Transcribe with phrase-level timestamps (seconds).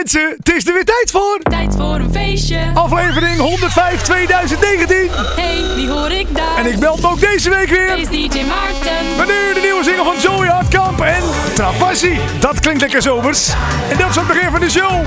[0.00, 1.38] mensen, het is er weer tijd voor.
[1.42, 2.70] Tijd voor een feestje.
[2.74, 4.96] Aflevering 105 2019.
[5.36, 6.56] Hey, wie hoor ik daar?
[6.56, 7.98] En ik meld me ook deze week weer.
[7.98, 9.26] Is DJ Maarten.
[9.26, 11.22] Nu de nieuwe single van Joey Hartkamp en
[11.54, 12.18] Travassi.
[12.40, 13.48] Dat klinkt lekker zomers.
[13.90, 15.06] En dat is het begin van de show.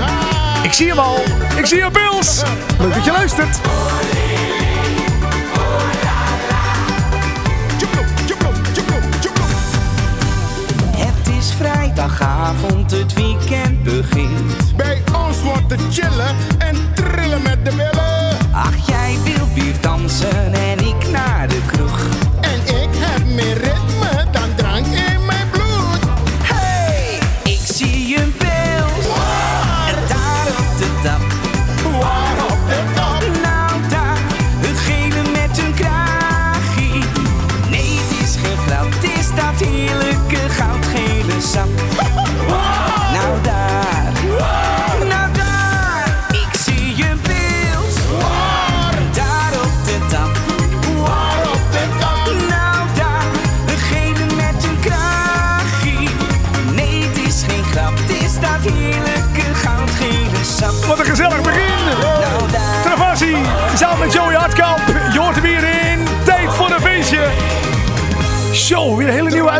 [0.62, 1.22] Ik zie hem al.
[1.56, 2.42] Ik zie hem, Pils.
[2.78, 3.58] Leuk dat je luistert.
[12.08, 14.76] Vrijdagavond, het weekend begint.
[14.76, 18.52] Bij ons wordt te chillen en trillen met de billen.
[18.52, 22.00] Ach, jij wilt weer dansen en ik naar de kroeg.
[22.40, 23.73] En ik heb meer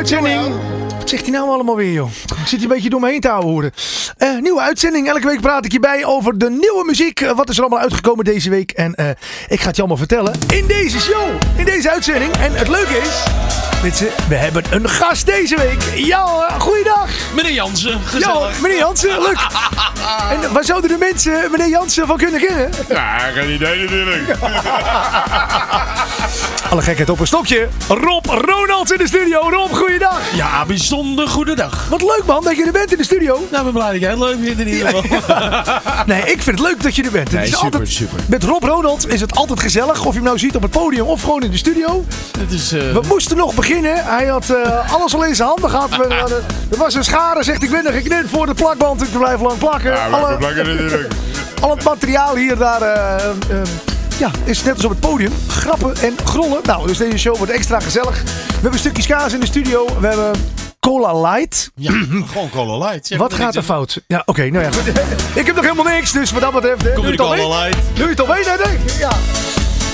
[0.05, 0.55] uitzending.
[0.99, 2.11] Wat zegt hij nou allemaal weer, joh?
[2.25, 3.73] Ik zit hier een beetje door me heen te houden horen.
[4.17, 5.09] Eh, nieuwe uitzending.
[5.09, 7.21] Elke week praat ik je bij over de nieuwe muziek.
[7.21, 8.71] Eh, wat is er allemaal uitgekomen deze week?
[8.71, 9.09] En eh,
[9.49, 11.29] ik ga het je allemaal vertellen in deze show.
[11.57, 12.37] In deze uitzending.
[12.37, 13.23] En het leuke is,
[13.83, 15.83] mensen, we hebben een gast deze week.
[16.07, 17.09] Ja, hoor, goeiedag.
[17.35, 18.35] Meneer Jansen, Ja, gezellig.
[18.35, 19.47] hoor, meneer Jansen, leuk.
[20.43, 22.71] En waar zouden de mensen meneer Jansen van kunnen kennen?
[22.89, 24.23] Ja, geen idee natuurlijk.
[26.71, 27.69] Alle gekheid op een stokje.
[27.89, 29.51] Rob Ronalds in de studio.
[29.51, 30.21] Rob, goeiedag.
[30.35, 31.87] Ja, bijzonder goede dag.
[31.89, 33.35] Wat leuk man dat je er bent in de studio.
[33.51, 35.03] Nou, ik ben blij dat jij het leuk vindt in ieder geval.
[36.07, 37.29] Nee, ik vind het leuk dat je er bent.
[37.29, 38.19] Het Nee, is super, altijd, super.
[38.29, 39.99] Met Rob Ronalds is het altijd gezellig.
[40.05, 42.05] Of je hem nou ziet op het podium of gewoon in de studio.
[42.39, 44.05] Het is, eh, We moesten nog beginnen.
[44.05, 45.97] Hij had eh, alles al in zijn handen gehad.
[45.97, 49.03] We Er was een schade, zegt ik ben nog geknipt voor de plakband.
[49.03, 50.03] Ik blijf lang plakken.
[50.13, 50.39] Alle,
[51.61, 53.63] al het materiaal hier daar eh, eh,
[54.19, 55.33] ja, is net als op het podium.
[55.49, 56.61] Grappen en grollen.
[56.65, 58.23] Nou, dus deze show wordt extra gezellig.
[58.23, 59.87] We hebben stukjes kaas in de studio.
[60.01, 60.33] We hebben
[60.81, 61.71] Cola Light.
[61.75, 61.93] ja,
[62.33, 63.07] gewoon Cola Light.
[63.07, 64.01] Zeg Wat gaat er fout?
[64.07, 64.51] Ja, oké.
[64.51, 64.87] nou ja, goed.
[65.41, 66.83] Ik heb nog helemaal niks, dus wat dat betreft...
[66.83, 67.49] hè, Kom doe je Cola mee?
[67.49, 67.79] Light?
[67.95, 68.99] Doe je het al mee, nee, denk ik.
[68.99, 69.11] Ja.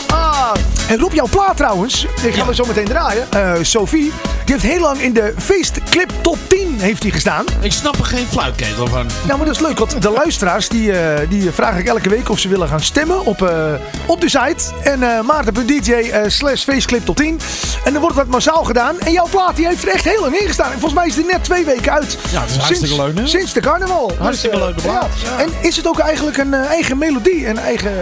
[0.07, 0.53] Ah.
[0.89, 3.27] En Rob, jouw plaat trouwens, die gaan we zo meteen draaien.
[3.33, 4.13] Eh, Sophie,
[4.51, 7.45] die heeft heel lang in de feestclip top 10 heeft die gestaan.
[7.61, 9.07] Ik snap er geen fluitketel van.
[9.27, 12.29] Nou, maar dat is leuk, want de luisteraars die, eh, die vraag ik elke week
[12.29, 13.75] of ze willen gaan stemmen op, eh,
[14.07, 14.75] op de site.
[14.83, 15.93] En eh maarten.dj
[16.27, 17.41] slash feestclip tot 10.
[17.85, 19.01] En dan wordt dat massaal gedaan.
[19.01, 20.73] En jouw plaat die heeft er echt heel lang in gestaan.
[20.73, 22.19] Volgens mij is die net twee weken uit.
[22.33, 23.27] Ja, dat is hartstikke leuk, hè?
[23.27, 24.13] Sinds de carnaval.
[24.19, 25.45] Hartstikke Dus, leuke plaat, ja.
[25.45, 27.47] En is het ook eigenlijk een eigen melodie?
[27.47, 27.93] Een eigen...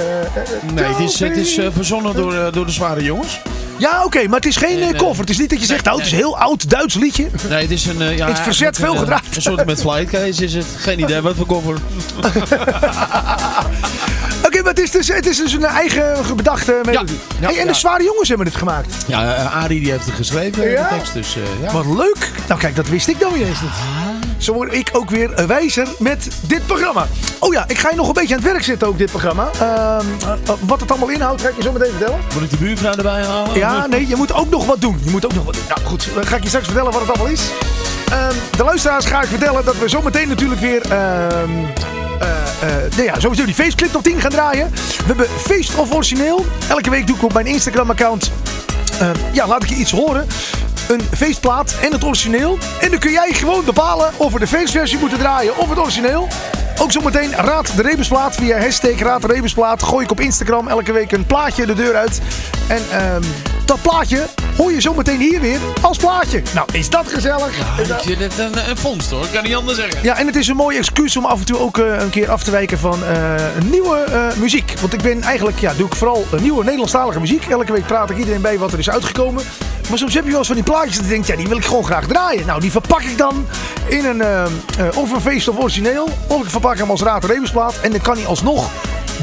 [0.74, 3.40] Nee, het is, het is verzonnen door, door de zware jongens.
[3.78, 5.20] Ja, oké, maar het is geen eh, En, eh, cover.
[5.20, 7.26] Het is niet dat je zegt, nou, het is een heel oud Duits liedje.
[7.48, 8.02] Nee, het is een...
[8.02, 9.22] eh, ja, het verzet veel een, gedraaid.
[9.36, 10.66] Een soort met flightcase is het.
[10.76, 11.76] Geen idee wat voor koffer.
[14.46, 17.18] Oké, maar het is, dus, het is dus een eigen bedachte melodie.
[17.40, 17.72] Ja, Hey, en ja.
[17.72, 18.94] de zware jongens hebben het gemaakt.
[19.06, 21.12] Ja, eh, Arie die heeft het geschreven, de tekst.
[21.12, 21.72] Dus eh, ja.
[21.72, 22.30] Wat leuk.
[22.48, 23.70] Nou kijk, dat wist ik dan niet eens niet.
[24.38, 27.06] Zo word ik ook weer wijzer met dit programma.
[27.38, 29.48] Oh ja, ik ga je nog een beetje aan het werk zetten ook, dit programma.
[29.52, 32.18] Ehm, eh, wat het allemaal inhoudt, ga ik je zo meteen vertellen.
[32.34, 33.54] Moet ik de buurvrouw erbij halen?
[33.58, 35.00] Ja, nee, je moet ook nog wat doen.
[35.04, 35.62] Je moet ook nog wat doen.
[35.68, 37.42] Nou goed, dan ga ik je straks vertellen wat het allemaal is.
[38.10, 40.82] Ehm, de luisteraars ga ik vertellen dat we zometeen natuurlijk weer...
[40.90, 44.70] eh, eh, nou ja, sowieso die feestclip tot 10 gaan draaien.
[44.70, 46.46] We hebben Feest of Origineel.
[46.68, 48.30] Elke week doe ik op mijn Instagram-account...
[49.32, 50.26] ja, laat ik je iets horen.
[50.88, 52.58] Een feestplaat en het origineel.
[52.80, 56.28] En dan kun jij gewoon bepalen of we de feestversie moeten draaien of het origineel.
[56.80, 59.82] Ook zometeen Raad de Rebusplaat via hashtag Raad de Rebusplaat.
[59.82, 62.20] Gooi ik op Instagram elke week een plaatje de deur uit.
[62.68, 63.22] En ehm,
[63.64, 66.42] dat plaatje hoor je zometeen hier weer als plaatje.
[66.54, 67.56] Nou, is dat gezellig?
[67.58, 70.02] Ja, ik vind het een, een vondst hoor, ik kan niet anders zeggen.
[70.02, 72.30] Ja, en het is een mooi excuus om af en toe ook eh, een keer
[72.30, 73.34] af te wijken van eh,
[73.64, 74.74] nieuwe eh, muziek.
[74.80, 77.46] Want ik ben eigenlijk, ja, doe ik vooral nieuwe Nederlandstalige muziek.
[77.46, 79.44] Elke week praat ik iedereen bij wat er is uitgekomen.
[79.88, 81.56] Maar soms heb je wel eens van die plaatjes dat je denkt, ja, die wil
[81.56, 82.46] ik gewoon graag draaien.
[82.46, 83.46] Nou, die verpak ik dan
[83.86, 84.50] in een, eh, eh,
[84.94, 86.08] of een feest of origineel.
[86.26, 87.80] Of ik verpak hem als Raad Rebusplaat.
[87.80, 88.70] En dan kan hij alsnog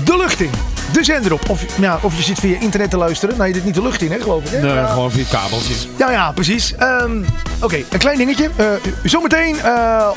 [0.05, 0.51] de lucht in.
[0.93, 1.49] De zender op.
[1.49, 3.35] Of, ja, of je zit via internet te luisteren.
[3.37, 4.49] Nou, je dit niet de lucht in, hè, geloof ik.
[4.49, 4.61] Hè?
[4.61, 5.87] Nee, gewoon via kabeltjes.
[5.97, 6.75] Ja, ja, precies.
[6.75, 7.23] Ehm,
[7.61, 8.49] Oké, een klein dingetje.
[8.55, 8.65] Eh,
[9.03, 9.55] zometeen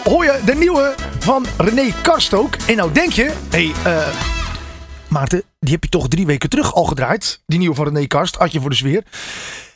[0.05, 2.57] hoor je de nieuwe van René Karst ook.
[2.67, 4.05] En nou denk je, hé, hey,
[5.09, 7.41] Maarten, die heb je toch drie weken terug al gedraaid.
[7.47, 9.03] Die nieuwe van René Karst, had je voor de sfeer.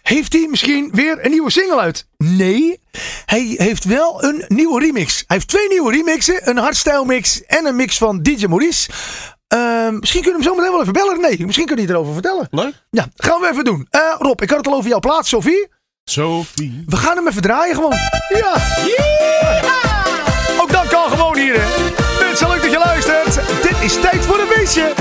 [0.02, 2.06] Heeft hij misschien weer een nieuwe single uit?
[2.16, 2.80] Nee.
[3.26, 5.24] Hij heeft wel een nieuwe remix.
[5.26, 6.48] Hij heeft twee nieuwe remixen.
[6.48, 8.90] Een hardstyle mix en een mix van DJ Maurice.
[9.48, 11.20] Ehm, misschien kunnen we hem zo meteen wel even bellen.
[11.20, 12.48] Nee, misschien kun je het erover vertellen.
[12.50, 12.74] Leuk.
[12.90, 13.86] Ja, gaan we even doen.
[13.90, 15.68] Eh, Rob, ik had het al over jouw plaats, Sophie.
[16.04, 16.82] Sophie.
[16.86, 17.96] We gaan hem even draaien gewoon.
[18.28, 18.54] Ja.
[20.60, 21.90] Ook dat kan gewoon hier, hè.
[22.24, 23.34] Mensen, leuk dat je luistert.
[23.62, 24.92] Dit is tijd voor een feestje.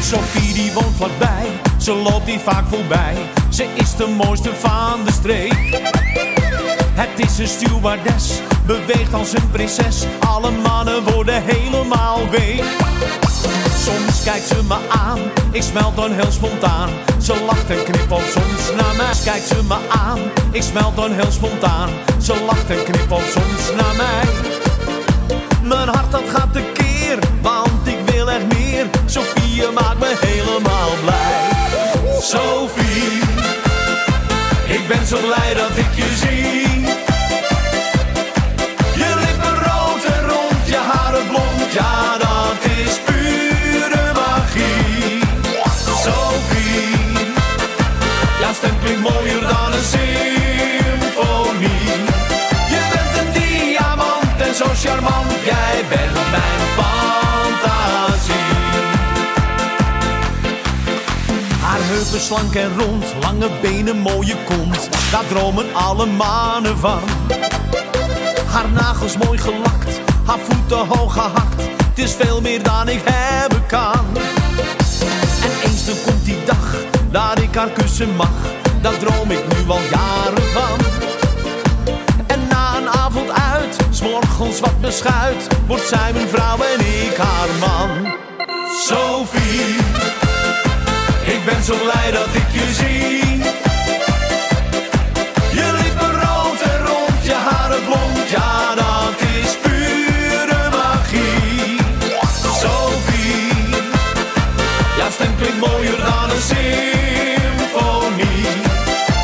[0.00, 1.46] Sophie die woont vlakbij,
[1.76, 3.14] ze loopt hier vaak voorbij.
[3.48, 5.80] Ze is de mooiste van de streek.
[6.94, 10.04] Het is een stewardess, beweegt als een prinses.
[10.20, 12.64] Alle mannen worden helemaal week.
[13.84, 15.18] Soms kijkt ze me aan,
[15.50, 16.88] ik smelt dan heel spontaan.
[17.22, 19.14] Ze lacht en knippelt soms naar mij.
[19.24, 20.18] Kijkt ze me aan,
[20.50, 21.88] ik smelt dan heel spontaan.
[22.22, 24.24] Ze lacht en knippelt soms naar mij.
[25.62, 26.95] Mijn hart dat gaat tekeer,
[27.42, 28.86] want ik wil echt meer.
[29.04, 31.50] Sophie, je maakt me helemaal blij.
[32.20, 33.20] Sophie,
[34.66, 36.85] ik ben zo blij dat ik je zie.
[62.18, 67.00] Slank en rond, lange benen, mooie kont, daar dromen alle mannen van.
[68.46, 73.66] Haar nagels mooi gelakt, haar voeten hoog gehakt, het is veel meer dan ik hebben
[73.66, 74.06] kan.
[75.42, 76.74] En eens dan komt die dag
[77.10, 78.36] dat ik haar kussen mag,
[78.80, 80.78] daar droom ik nu al jaren van.
[82.26, 87.48] En na een avond uit, s'morgens wat beschuit, wordt zij mijn vrouw en ik haar
[87.60, 88.14] man.
[88.86, 89.76] Sophie,
[91.26, 93.36] ik ben zo blij dat ik je zie.
[95.58, 101.80] Je lippen rood en rond, je haren blond, ja dat is pure magie.
[102.60, 103.52] Sophie,
[104.96, 108.46] jouw stem klinkt mooier dan een symfonie.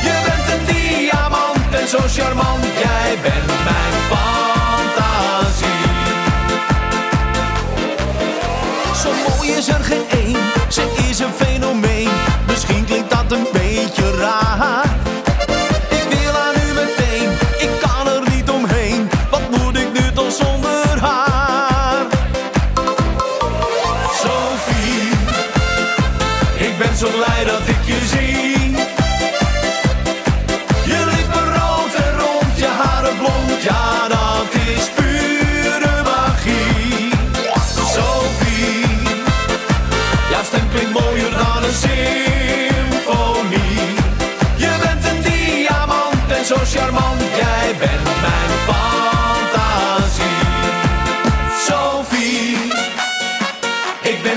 [0.06, 5.90] Je bent een diamant en zo charmant, jij bent mijn fantasie.
[9.02, 10.01] Zo mooi is er geen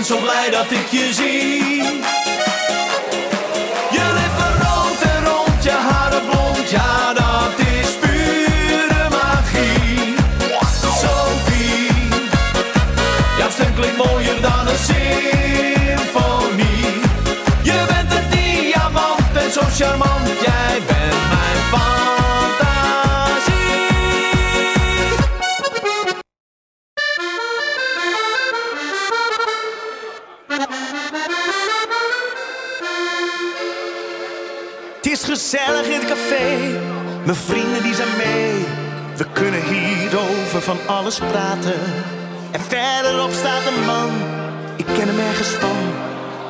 [0.06, 1.84] zo blij dat ik je zie.
[3.92, 10.16] Je lippen rood en rond, je haren blond, ja dat is pure magie.
[10.82, 11.92] Sophie,
[13.38, 16.26] jouw stem klinkt mooier dan een symfonie.
[17.62, 22.05] Je bent een diamant en zo charmant, jij bent mijn fantasie.
[35.50, 36.58] Gezellig in het café,
[37.24, 38.66] mijn vrienden die zijn mee.
[39.18, 41.82] We kunnen hierover van alles praten.
[42.52, 44.10] En verderop staat een man,
[44.76, 45.78] ik ken hem ergens van.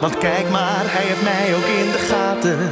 [0.01, 2.71] Want kijk maar, hij heeft mij ook in de gaten.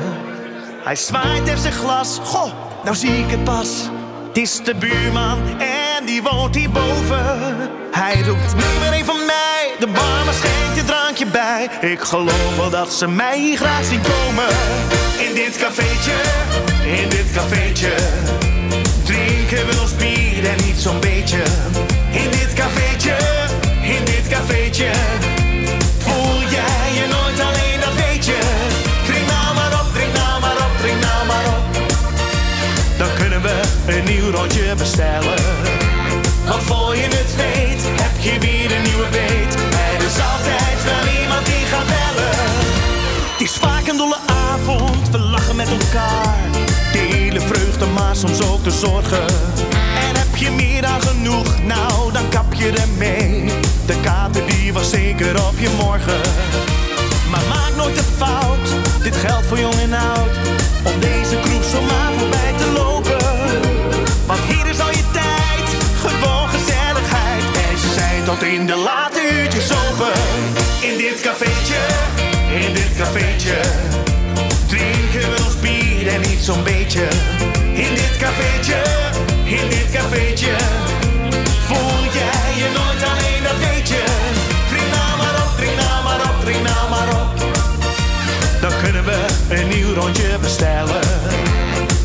[0.84, 2.51] Hij zwaait heeft zijn glas, goh,
[2.84, 3.89] nou zie ik het pas.
[4.27, 7.70] Het is de buurman en die woont hierboven.
[7.92, 9.52] Hij roept nummer een van mij,
[9.86, 11.70] de barman schenkt een drankje bij.
[11.82, 14.48] Ik geloof wel dat ze mij graag zien komen.
[15.28, 16.18] In dit cafeetje,
[17.02, 17.94] in dit cafeetje.
[19.04, 21.44] Drinken we ons bier en niet zo'n beetje.
[22.12, 23.16] In dit cafeetje,
[23.82, 24.92] in dit cafeetje.
[25.98, 28.38] Voel jij je nooit alleen, dat weet je.
[29.06, 31.63] Drink nou maar op, drink nou maar op, drink nou maar op.
[32.98, 35.40] Dan kunnen we een nieuw rondje bestellen.
[36.46, 38.52] Want voor je het weet, heb je weer
[43.44, 46.38] is vaak een dolle avond, we lachen met elkaar.
[46.92, 49.26] Delen vreugde, maar soms ook de zorgen.
[50.08, 53.52] En heb je meer dan genoeg, nou dan kap je ermee.
[53.86, 56.22] De kater die was zeker op je morgen.
[57.32, 58.68] Maar maak nooit de fout,
[59.04, 60.36] dit geld voor jong en oud
[60.84, 63.26] om deze kroeg zomaar voorbij te lopen.
[64.26, 65.68] Want hier is al je tijd,
[66.06, 67.44] gewoon gezelligheid.
[67.70, 70.14] En ze zijn tot in de late uurtjes open.
[70.82, 71.52] In dit cafeetje,
[76.44, 77.08] zo'n beetje.
[77.74, 78.82] In dit cafeetje,
[79.44, 80.56] in dit cafeetje.
[81.66, 84.04] Voel jij je nooit alleen, dat weet je.
[84.70, 87.30] Drink nou maar op, drink nou maar op, drink nou maar op.
[88.62, 91.06] Dan kunnen we een nieuw rondje bestellen.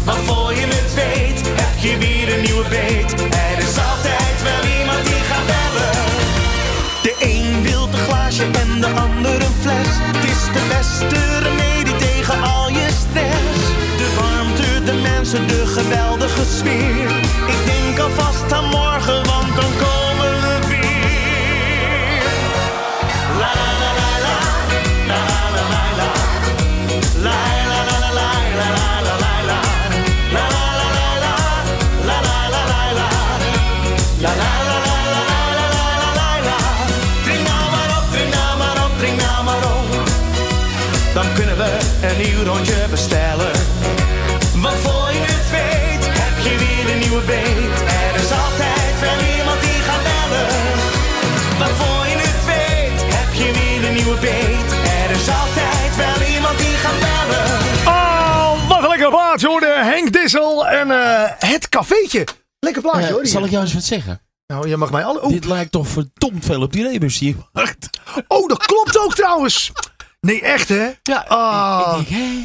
[0.05, 3.13] Want voor je het weet, heb je weer een nieuwe beet.
[3.21, 5.95] Er is altijd wel iemand die gaat bellen.
[7.03, 9.93] De een wil een glaasje en de ander een fles.
[10.13, 11.68] Het is de beste remedie
[15.29, 17.11] Ze de geweldige sfeer.
[17.47, 22.23] Ik denk alvast aan morgen, want dan komen we weer.
[23.41, 24.37] La la la la la,
[25.07, 25.65] la la la
[25.97, 26.11] la,
[27.23, 29.61] la la la la la, la la la la,
[30.33, 31.37] la la la la,
[32.09, 32.93] la la la la la,
[35.99, 36.57] la la.
[41.15, 43.58] Dan kunnen we een nieuw rondje bestellen
[47.33, 50.49] Er is altijd wel iemand die gaat bellen.
[51.59, 54.71] Want voor je het weet, heb je weer een nieuwe beet.
[55.05, 57.47] Er is altijd wel iemand die gaat bellen.
[57.87, 59.61] Oh, wat een lekker plaatje hoor.
[59.61, 62.27] de Henk Dissel en eh, het cafeetje.
[62.61, 63.23] Lekker plaatje hoor.
[63.23, 63.31] die.
[63.31, 64.21] zal ik jou eens wat zeggen?
[64.47, 65.23] Nou, je mag mij alle...
[65.23, 67.89] Oh, Dit lijkt toch verdomd veel op die rebus maakt.
[68.29, 69.73] oh, dat klopt ook trouwens.
[70.21, 70.91] Nee, echt hè?
[71.03, 71.99] Ja, Ah.
[72.01, 72.45] ik denk, hè?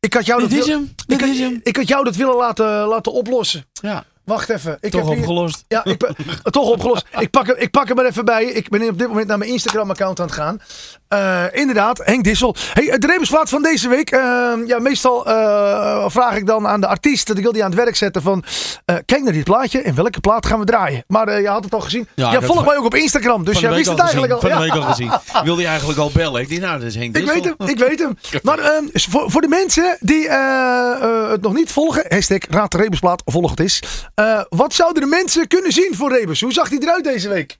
[0.00, 1.60] Ik had jou Dit dat is hem, dit is hem.
[1.62, 3.66] ik had jou dat willen laten, laten oplossen.
[3.72, 4.78] Ja, Wacht even.
[4.80, 5.64] Ik toch heb hier- opgelost.
[5.68, 6.10] Ja, ik,
[6.50, 7.06] toch opgelost.
[7.18, 8.44] Ik pak, hem, ik pak hem er even bij.
[8.44, 10.60] Ik ben op dit moment naar mijn Instagram-account aan het gaan.
[11.08, 12.54] Eh, inderdaad, Henk Dissel.
[12.72, 14.10] Hey, de rebusplaat van deze week.
[14.10, 14.20] eh,
[14.66, 17.26] ja, meestal eh, vraag ik dan aan de artiest.
[17.26, 18.44] dat Ik wil die aan het werk zetten van...
[18.84, 19.82] eh, kijk naar dit plaatje.
[19.82, 21.04] En welke plaat gaan we draaien?
[21.06, 22.08] Maar eh, je had het al gezien.
[22.14, 23.44] Ja, volg mij ook op Instagram.
[23.44, 24.18] Dus jij wist het gezien.
[24.18, 24.40] eigenlijk al.
[24.40, 25.10] Van de week al gezien.
[25.44, 26.40] Wilde je eigenlijk al bellen?
[26.40, 27.34] Ik dacht, nou, dat is Henk Ik Dissel.
[27.34, 28.18] weet hem, ik weet hem.
[28.42, 30.36] Maar ehm, voor, voor de mensen die eh,
[31.02, 33.82] eh, het nog niet volgen, hashtag Raad de Rebusplaat, volg het is.
[34.14, 36.40] Eh, wat zouden de mensen kunnen zien voor Rebus?
[36.40, 37.58] Hoe zag hij eruit deze week?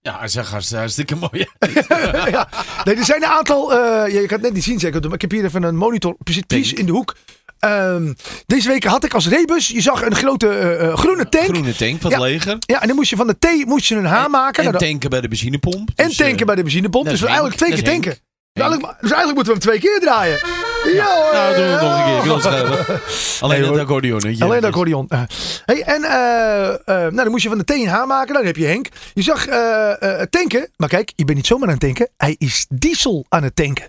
[0.00, 1.46] Ja, hij zag hartstikke mooi.
[2.34, 2.48] ja.
[2.84, 3.78] Nee, er zijn een aantal, eh,
[4.12, 6.16] ja, je kan het net niet zien zeker, maar ik heb hier even een monitor
[6.24, 7.16] precies, in de hoek.
[7.58, 8.12] Ehm,
[8.46, 11.44] deze week had ik als Rebus, je zag een grote eh, groene tank.
[11.44, 12.16] Groene tank van Ja.
[12.20, 12.56] het leger.
[12.66, 14.64] Ja, en dan moest je van de T moest je een H maken.
[14.64, 15.90] En Nou, tanken bij de benzinepomp.
[15.94, 17.08] en Dus, tanken bij de benzinepomp.
[17.08, 18.10] Dus we eigenlijk twee keer tanken.
[18.52, 20.38] Dus eigenlijk, dus eigenlijk moeten we hem twee keer draaien.
[20.84, 21.30] Ja.
[21.32, 22.16] Nou, doen we het nog een keer.
[22.16, 23.00] Ik wil het schelen.
[23.40, 24.22] Alleen het accordeon.
[24.38, 25.08] Alleen de accordeon.
[25.08, 25.22] Eh,
[25.64, 28.08] hey, en eh, eh, nou, dan moest je van de T een H maken.
[28.08, 28.88] Nou, dan heb je Henk.
[29.14, 29.46] Je zag
[30.30, 30.70] tanken.
[30.76, 32.08] Maar kijk, je bent niet zomaar aan het tanken.
[32.16, 33.86] Hij is diesel aan het tanken.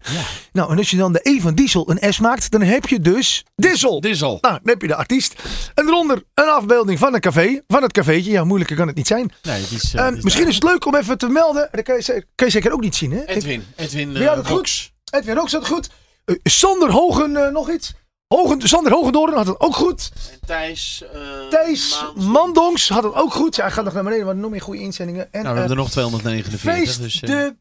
[0.51, 2.99] Nou, en als je dan de E van diesel een S maakt, dan heb je
[2.99, 4.01] dus diesel.
[4.01, 4.37] Dissel.
[4.41, 5.35] Nou, dan heb je de artiest.
[5.73, 7.61] En eronder een afbeelding van een café.
[7.67, 8.31] Van het cafeetje.
[8.31, 9.31] Ja, moeilijker kan het niet zijn.
[9.43, 9.93] Nee, het is...
[9.93, 11.69] het is misschien is het leuk om even te melden.
[11.71, 13.25] Dat kan je, kan je zeker ook niet zien, hè?
[13.25, 13.65] Edwin.
[13.75, 14.91] Edwin had eh, Box.
[15.11, 15.89] Edwin ook zat goed.
[16.29, 17.93] Eh, Sander Hogen eh, nog iets.
[18.27, 20.11] Hogen, Sander Hogendoorn had het ook goed.
[20.31, 21.03] En Thijs...
[21.13, 23.55] eh, Thijs Mandongs had het ook goed.
[23.55, 25.33] Ja, hij gaat nog naar beneden, want nog meer goede inzendingen.
[25.33, 26.59] En Nou, we hebben eh, er nog 249.
[26.73, 27.55] feest, dus, eh, de,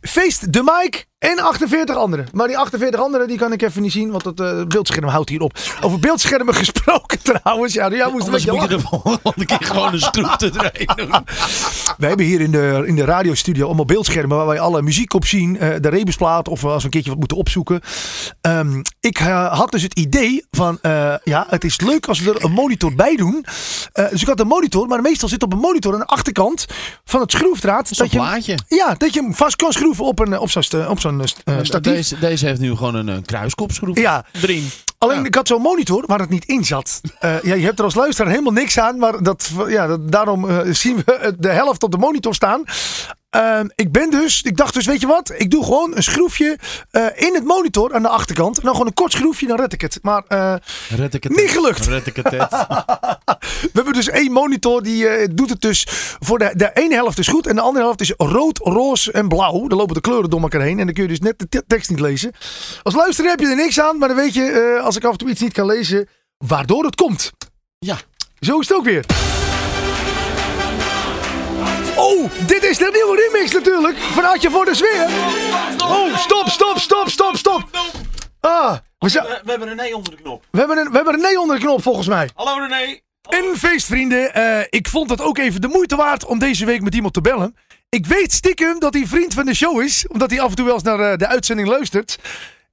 [0.00, 2.26] feest de Mike en 48 anderen.
[2.32, 5.28] Maar die 48 anderen die kan ik even niet zien, want het eh, beeldscherm houdt
[5.28, 5.58] hier op.
[5.80, 7.72] Over beeldschermen gesproken trouwens.
[7.74, 10.50] Ja, jij moest een Anders beetje moet je er volgende keer gewoon een schroef te
[10.50, 11.24] draaien.
[11.98, 15.24] We hebben hier in de, in de radiostudio allemaal beeldschermen waar wij alle muziek op
[15.24, 15.58] zien.
[15.58, 17.80] eh, de rebusplaat of als we een keertje wat moeten opzoeken.
[18.40, 22.30] Ehm, ik eh, had dus het idee van, eh, ja, het is leuk als we
[22.34, 23.44] er een monitor bij doen.
[23.92, 26.66] Eh, dus ik had een monitor, maar meestal zit op een monitor aan de achterkant
[27.04, 27.88] van het schroefdraad.
[27.88, 28.58] Zo'n je, hem- plaatje.
[28.68, 31.92] ja, dat je hem vast kan schroeven op, een, op zo'n op zo'n eh, statief.
[31.92, 33.98] Deze, deze heeft nu gewoon een, eh, kruiskopschroef.
[33.98, 34.24] Ja.
[34.98, 35.24] Alleen Ja.
[35.26, 37.00] ik had zo'n monitor waar het niet in zat.
[37.18, 38.98] Eh, ja, je hebt er als luisteraar helemaal niks aan.
[38.98, 42.64] Maar dat, ja, dat, daarom zien we de helft op de monitor staan.
[43.30, 45.32] Ehm, ik ben dus, ik dacht dus, weet je wat?
[45.36, 46.58] Ik doe gewoon een schroefje
[46.90, 48.56] eh, in het monitor aan de achterkant.
[48.56, 49.98] En dan gewoon een kort schroefje, dan red ik het.
[50.02, 50.54] Maar eh,
[50.96, 51.86] Red ik het Niet gelukt.
[51.86, 52.50] Red ik het net.
[53.60, 55.86] we hebben dus één monitor die eh, doet het dus
[56.20, 59.28] voor de, de ene helft is goed en de andere helft is rood, roze en
[59.28, 59.66] blauw.
[59.66, 61.64] Dan lopen de kleuren door elkaar heen en dan kun je dus net de te-
[61.66, 62.32] tekst niet lezen.
[62.82, 65.18] Als luisteraar heb je er niks aan, maar dan weet je, als ik af en
[65.18, 66.08] toe iets niet kan lezen,
[66.38, 67.30] waardoor het komt.
[67.78, 67.96] Ja.
[68.40, 69.04] Zo is het ook weer.
[72.00, 73.98] Oh, dit is de nieuwe remix natuurlijk.
[73.98, 75.06] Vanuit je voor de sfeer.
[75.84, 77.68] Oh, stop, stop, stop, stop, stop.
[78.40, 80.44] Ah, we, zijn- We, we hebben René onder de knop.
[80.50, 82.30] we, hebben een, we hebben een nee onder de knop volgens mij.
[82.34, 82.98] Hallo René.
[83.28, 86.94] En feestvrienden, eh, ik vond het ook even de moeite waard om deze week met
[86.94, 87.56] iemand te bellen.
[87.88, 90.64] Ik weet stiekem dat hij vriend van de show is, omdat hij af en toe
[90.64, 92.18] wel eens naar eh, de uitzending luistert.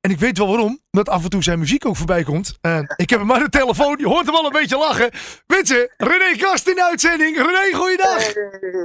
[0.02, 0.80] En ik weet wel waarom.
[0.92, 2.58] Omdat af en toe zijn muziek ook voorbij komt.
[2.62, 3.98] En ik heb hem aan de telefoon.
[3.98, 5.10] Je hoort hem al een beetje lachen.
[5.48, 7.38] Mensen, René Kast in de uitzending.
[7.38, 8.34] René, goeiedag.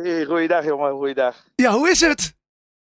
[0.03, 1.45] Hey, goeiedag jongen, goeiedag.
[1.55, 2.35] Ja, hoe is het?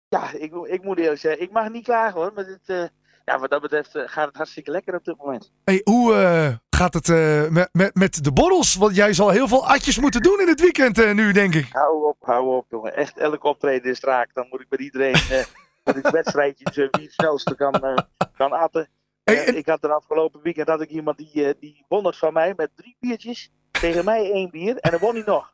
[0.09, 2.31] Ja, ik, moet- ik moet eerlijk zeggen, ik mag niet klagen hoor.
[2.35, 2.83] Maar dit, eh,
[3.25, 5.51] ja, wat dat betreft eh, gaat het hartstikke lekker op dit moment.
[5.63, 7.07] Hey, hoe eh, gaat het
[7.51, 8.75] met, met, met de borrels?
[8.75, 11.67] Want jij zal heel veel atjes moeten doen in het weekend nu, denk ik.
[11.71, 12.95] Hou op, hou op jongen.
[12.95, 14.29] Echt, elk optreden is raak.
[14.33, 15.15] Dan moet ik met iedereen
[15.85, 17.95] dat ik wedstrijdjes eh, wie het snelste kan, eh,
[18.37, 18.89] kan atten.
[19.23, 22.33] Eh, en- Ik had er afgelopen weekend had ik iemand die, die won het van
[22.33, 23.49] mij met drie biertjes.
[23.71, 25.51] Tegen mij één bier en dan won hij nog.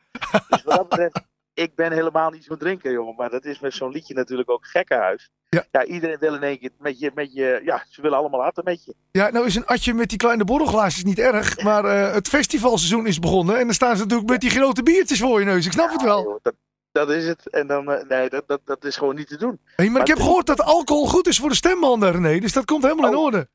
[0.49, 1.21] Dus wat dat betreft,
[1.53, 3.15] ik ben helemaal niet zo'n drinker jongen.
[3.15, 5.29] Maar dat is met zo'n liedje natuurlijk ook gekkenhuis.
[5.71, 5.85] Ja.
[5.85, 8.85] iedereen wil in één keer met je, met je, ja, ze willen allemaal atten met
[8.85, 8.95] je.
[9.11, 11.61] Ja, nou is een atje met die kleine borrelglaasjes niet erg.
[11.63, 11.83] Maar
[12.13, 13.57] het festivalseizoen is begonnen.
[13.59, 15.65] En dan staan ze natuurlijk met die grote biertjes voor je neus.
[15.65, 16.23] Ik snap het wel.
[16.23, 16.53] joh, dat,
[16.91, 17.49] dat is het.
[17.49, 19.59] En dan, eh, nee, dat, dat, dat is gewoon niet te doen.
[19.75, 22.39] Hey, maar ik heb gehoord dat alcohol goed is voor de stembanden, René.
[22.39, 23.23] Dus dat komt helemaal in Oh.
[23.23, 23.47] orde.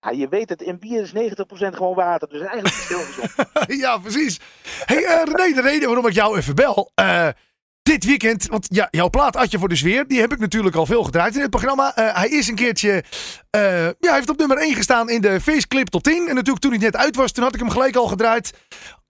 [0.00, 2.28] Ja, je weet het, in bier is 90% gewoon water.
[2.28, 3.80] Dus eigenlijk is het heel gezond.
[3.84, 4.40] ja, precies.
[4.84, 6.90] Hey, eh, René, de reden waarom ik jou even bel.
[6.94, 7.28] eh,
[7.82, 10.86] dit weekend, want ja, jouw plaat Atje voor de Sfeer, die heb ik natuurlijk al
[10.86, 11.94] veel gedraaid in het programma.
[11.96, 13.04] Eh, hij is een keertje,
[13.50, 16.28] ja, hij heeft op nummer 1 gestaan in de Faceclip tot 10.
[16.28, 18.52] En natuurlijk toen hij net uit was, toen had ik hem gelijk al gedraaid.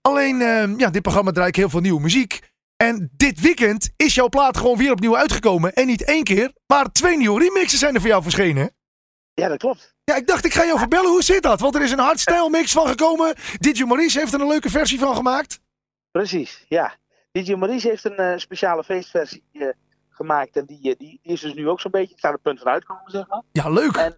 [0.01, 0.37] Alleen,
[0.77, 2.39] ja, dit programma draai ik heel veel nieuwe muziek.
[2.81, 5.73] En dit weekend is jouw plaat gewoon weer opnieuw uitgekomen.
[5.73, 8.71] En niet één keer, maar twee nieuwe remixen zijn er voor jou verschenen.
[9.33, 9.95] Ja, dat klopt.
[10.03, 11.09] Ja, ik dacht ik ga jou verbellen.
[11.09, 11.59] Hoe zit dat?
[11.59, 13.35] Want er is een hardstyle mix van gekomen.
[13.59, 15.59] DJ Maurice heeft er een leuke versie van gemaakt.
[16.11, 16.95] Precies, ja.
[17.31, 19.67] DJ Maurice heeft een eh, speciale feestversie eh,
[20.09, 20.55] gemaakt.
[20.55, 22.59] En die, eh, die, die is dus nu ook zo'n beetje, staat op het punt
[22.59, 23.41] van uitkomen, zeg maar.
[23.51, 23.95] Ja, leuk.
[23.95, 24.17] En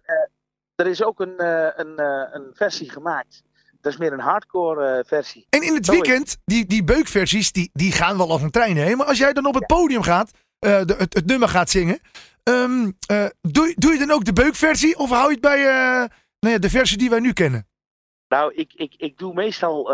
[0.74, 1.44] er is ook een,
[1.80, 2.00] een,
[2.34, 3.42] een versie gemaakt.
[3.84, 5.46] Dat is meer een hardcore eh, versie.
[5.50, 8.96] En in het weekend, die, die beukversies, die, die gaan wel als een trein heen.
[8.96, 11.98] Maar als jij dan op het podium gaat, eh, de, het, het nummer gaat zingen.
[12.42, 14.98] ehm, eh, doe, doe je dan ook de beukversie?
[14.98, 15.62] Of hou je het bij
[16.40, 17.66] nou ja, de versie die wij nu kennen?
[18.28, 19.92] Nou, ik, ik, ik doe meestal,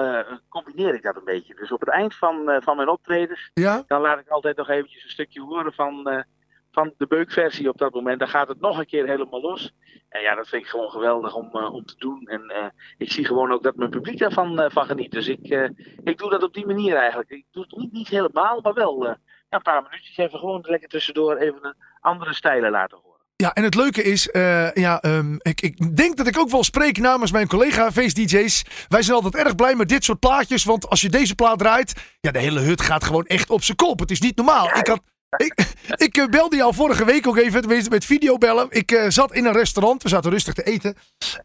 [0.49, 1.55] combineer ik dat een beetje.
[1.55, 3.85] Dus op het eind van, van mijn optredens, Ja?
[3.87, 6.25] dan laat ik altijd nog eventjes een stukje horen van,
[6.73, 8.19] van de beukversie op dat moment.
[8.19, 9.73] Dan gaat het nog een keer helemaal los.
[10.09, 12.27] En ja, dat vind ik gewoon geweldig om, eh, om te doen.
[12.27, 12.65] En eh,
[12.99, 15.13] ik zie gewoon ook dat mijn publiek daarvan eh, van geniet.
[15.13, 15.71] Dus ik,
[16.05, 17.31] ik doe dat op die manier eigenlijk.
[17.31, 20.89] Ik doe het niet, niet helemaal, maar wel ja, een paar minuutjes even gewoon lekker
[20.89, 23.19] tussendoor even een andere stijlen laten horen.
[23.37, 24.29] Ja, en het leuke is,
[24.75, 28.65] ja, ehm, ik, ik denk dat ik ook wel spreek namens mijn collega feest-dj's.
[28.89, 32.17] Wij zijn altijd erg blij met dit soort plaatjes, want als je deze plaat draait,
[32.21, 33.99] ja, de hele hut gaat gewoon echt op zijn kop.
[33.99, 34.67] Het is niet normaal.
[34.67, 35.01] Ik had...
[35.37, 35.55] Ik,
[35.97, 38.67] ik eh, belde jou vorige week ook even tenminste, met videobellen.
[38.71, 40.97] Ik eh, zat in een restaurant, we zaten rustig te eten.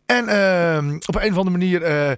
[0.06, 2.12] En ehm, op een of andere manier eh,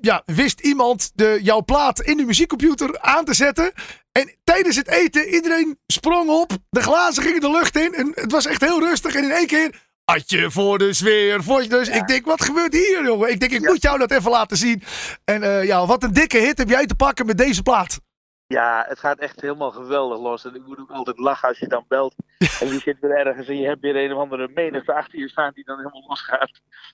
[0.00, 3.72] ja, wist iemand de, jouw plaat in de muziekcomputer aan te zetten.
[4.12, 6.56] En tijdens het eten, iedereen sprong op.
[6.70, 7.94] De glazen gingen de lucht in.
[7.94, 9.14] En het was echt heel rustig.
[9.14, 11.42] En in één keer, atje voor de sfeer.
[11.42, 13.30] Voor je dus ik denk, wat gebeurt hier, jongen?
[13.30, 14.82] Ik denk, ik moet jou dat even laten zien.
[15.24, 17.98] En ja, wat een dikke hit heb jij te pakken met deze plaat.
[18.48, 20.44] Ja, het gaat echt helemaal geweldig los.
[20.44, 22.14] En ik moet ook altijd lachen als je dan belt.
[22.60, 25.28] En je zit weer ergens en je hebt weer een of andere menigte achter je
[25.28, 26.50] staan die dan helemaal losgaat.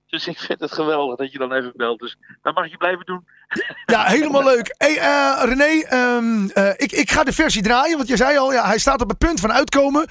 [0.07, 1.99] Dus ik vind het geweldig dat je dan even belt.
[2.01, 3.25] Dus dat mag je blijven doen.
[3.87, 4.75] Ja, helemaal leuk.
[4.79, 7.97] Hey, eh, René, ehm, eh, ik, ik ga de versie draaien.
[7.97, 10.07] Want je zei al, ja, hij staat op het punt van uitkomen.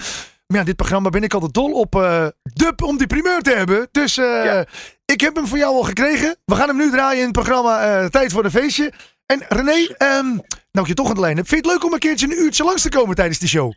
[0.48, 3.52] Maar ja, dit programma ben ik altijd dol op eh dub om die primeur te
[3.56, 3.88] hebben.
[3.92, 4.66] Dus Ja.
[5.06, 6.36] ik heb hem voor jou al gekregen.
[6.46, 8.92] We gaan hem nu draaien in het programma Tijd voor een Feestje.
[9.34, 10.26] En René, ehm,
[10.72, 11.48] nou ik je toch aan de lijn heb.
[11.48, 13.72] Vind je het leuk om een keertje een uurtje langs te komen tijdens de show?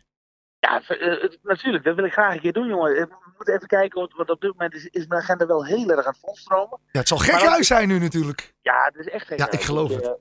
[0.59, 1.83] Ja, eh, het- natuurlijk.
[1.83, 2.91] Dat wil ik graag een keer doen, jongen.
[2.93, 6.05] We moeten even kijken, want, op dit moment is, is mijn agenda wel heel erg
[6.05, 6.79] aan het volstromen.
[6.91, 8.53] Ja, het zal gek zijn nu natuurlijk.
[8.61, 10.17] Ja, het is echt geen Ja, ik geloof eh, het.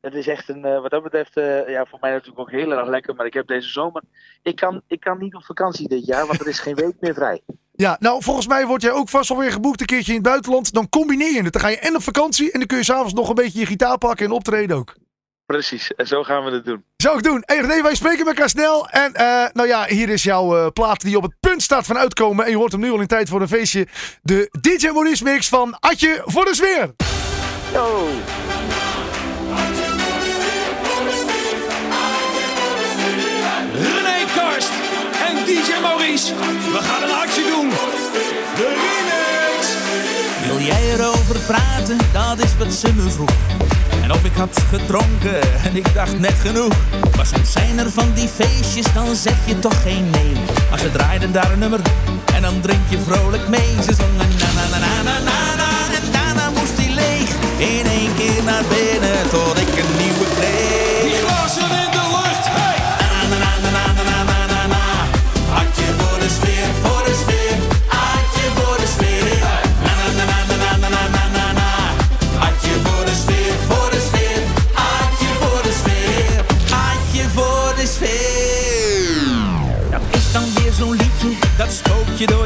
[0.00, 2.72] Het is echt een, eh, wat dat betreft, eh, ja, voor mij natuurlijk ook heel
[2.72, 3.14] erg lekker.
[3.14, 4.02] Maar ik heb deze zomer,
[4.42, 7.14] ik kan, ik kan niet op vakantie dit jaar, want er is geen week meer
[7.14, 7.42] vrij.
[7.84, 10.72] Ja, nou volgens mij word jij ook vast alweer geboekt een keertje in het buitenland.
[10.72, 11.52] Dan combineer je het.
[11.52, 13.66] Dan ga je en op vakantie en dan kun je s'avonds nog een beetje je
[13.66, 14.94] gitaar pakken en optreden ook.
[15.46, 16.84] Precies, en zo gaan we het doen.
[16.96, 17.42] Zou ik doen.
[17.46, 18.88] Hey René, wij spreken elkaar snel.
[18.88, 21.98] En eh, nou ja, hier is jouw eh, plaat die op het punt staat van
[21.98, 22.44] uitkomen.
[22.44, 23.86] En je hoort hem nu al in tijd voor een feestje.
[24.22, 26.94] De DJ Maurice mix van Atje voor de sfeer.
[27.72, 28.08] Yo!
[35.48, 36.34] DJ Maurice.
[36.72, 37.68] We gaan een actie doen.
[38.58, 39.66] De remix.
[40.46, 41.98] Wil jij erover praten?
[42.12, 43.30] Dat is wat ze me vroeg.
[44.02, 46.72] En of ik had gedronken en ik dacht net genoeg.
[47.16, 50.32] Maar soms zijn er van die feestjes, dan zeg je toch geen nee.
[50.70, 51.80] Maar ze draaiden daar een nummer
[52.34, 53.74] en dan drink je vrolijk mee.
[53.84, 57.30] Ze zongen na na na na na na na en daarna moest hij leeg.
[57.58, 60.07] In één keer naar binnen tot ik een nieuwe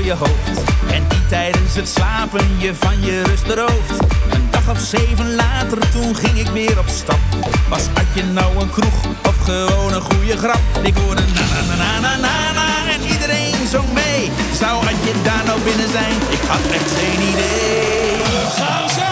[0.04, 0.62] je hoofd.
[0.90, 4.00] En die tijdens het slapen je van je rust berooft.
[4.30, 7.20] Een dag of zeven later, toen ging ik weer op stap.
[7.68, 10.60] Was had je nou een kroeg of gewoon een goede grap?
[10.82, 14.30] Ik hoorde na na na na na na en iedereen zong mee.
[14.58, 16.14] Zou had je daar nou binnen zijn?
[16.30, 19.11] Ik had echt geen idee.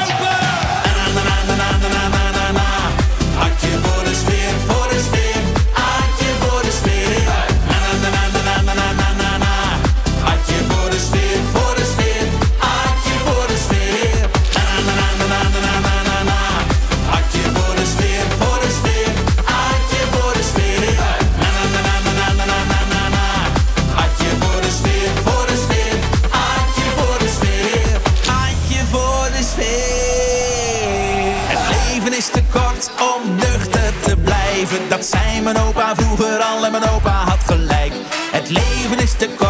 [39.20, 39.49] to go.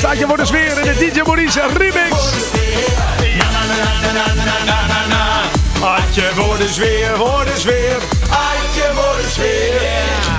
[0.00, 2.10] Staat je voor de sfeer in de DJ Maurice remix.
[5.80, 7.98] Had je voor de sfeer, voor de sfeer.
[8.28, 9.80] Had je voor de sfeer.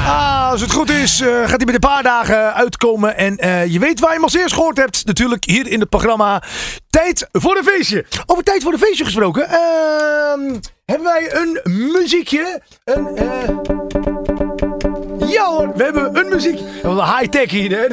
[0.06, 3.18] Ah, als het goed is, eh, gaat hij met een paar dagen uitkomen.
[3.18, 5.06] En eh, je weet waar je hem als eerst gehoord hebt.
[5.06, 6.44] Natuurlijk hier in het programma
[6.90, 8.06] Tijd voor een feestje.
[8.26, 9.50] Over Tijd voor een feestje gesproken.
[9.50, 11.60] ehm, hebben wij een
[11.92, 12.62] muziekje.
[12.84, 13.91] Een, eh,
[15.32, 16.60] Ja hoor, we hebben een muziek.
[16.82, 17.86] Wat een high-tech hier, hè?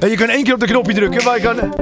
[0.00, 1.74] En je kan één keer op de knopje drukken, maar je kan...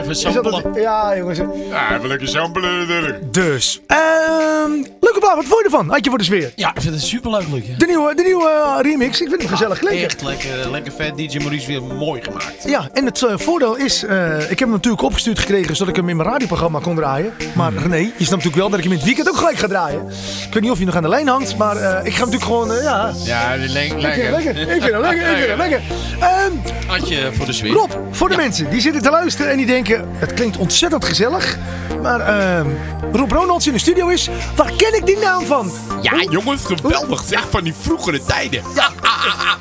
[0.00, 0.54] Even samplen.
[0.72, 1.38] het- ja, jongens.
[1.70, 3.34] Ja, even lekker samplen natuurlijk.
[3.34, 5.88] Dus, ehm leuke plaat, wat vond je ervan?
[5.90, 6.52] Had je voor de sfeer?
[6.56, 7.62] Ja, ik vind het super leuk, Luc.
[7.78, 10.04] De nieuwe, de nieuwe eh, remix, ik vind hem gezellig klinken.
[10.04, 11.16] Echt lekker, lekker vet.
[11.16, 12.64] DJ Maurice weer mooi gemaakt.
[12.64, 15.96] Ja, en het eh, voordeel is, eh, ik heb hem natuurlijk opgestuurd gekregen zodat ik
[16.00, 17.32] hem in mijn radioprogramma kon draaien.
[17.54, 19.66] Maar René, je snapt natuurlijk wel dat ik hem in het weekend ook gelijk ga
[19.66, 20.06] draaien.
[20.46, 22.30] Ik weet niet of hij nog aan de lijn hangt, maar eh, ik ga hem
[22.30, 23.12] natuurlijk gewoon, ja...
[23.24, 24.24] Ja, die le- Ik vind lekker.
[24.24, 25.80] hem lekker, ik vind hem lekker, ik vind hem lekker.
[26.20, 26.52] Ehm,
[26.86, 27.70] Had je voor de sfeer.
[27.72, 29.81] Rob, voor de mensen die zitten te luisteren en die denken,
[30.16, 31.56] het klinkt ontzettend gezellig.
[32.02, 32.66] Maar ehm,
[33.12, 35.72] Rob Ronalds in de studio is, waar ken ik die naam van?
[36.02, 38.62] Ja, jongens, geweldig zeg, van die vroegere tijden.
[38.74, 38.88] Ja,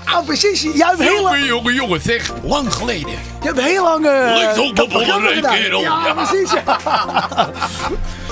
[0.06, 0.62] ah, precies.
[0.62, 2.32] Jij hebt heel, Jongen, jongen, jongen, zeg.
[2.44, 3.10] Lang geleden.
[3.42, 4.06] je hebt heel lang...
[4.06, 4.12] eh,
[5.22, 5.56] er een gedaan.
[5.56, 5.82] kerel.
[5.82, 6.14] Ja, Ja.
[6.14, 6.52] precies.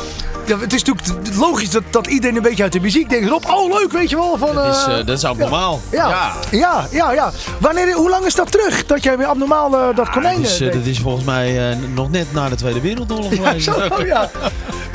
[0.49, 0.57] Ja.
[0.59, 3.29] Het is natuurlijk logisch dat, dat iedereen een beetje uit de muziek denkt.
[3.29, 4.37] Rob, oh leuk, weet je wel.
[4.37, 5.81] Van, Dat is, eh, eh, dat is abnormaal.
[5.91, 7.31] ja, ja, ja, ja.
[7.59, 10.59] Wanneer, hoe lang is dat terug dat jij weer abnormaal eh, dat konijn Dat is,
[10.59, 10.81] eh, eh, deed?
[10.81, 14.29] dat is volgens mij eh, nog net na de Tweede Wereldoorlog Ja, zo, oh, ja.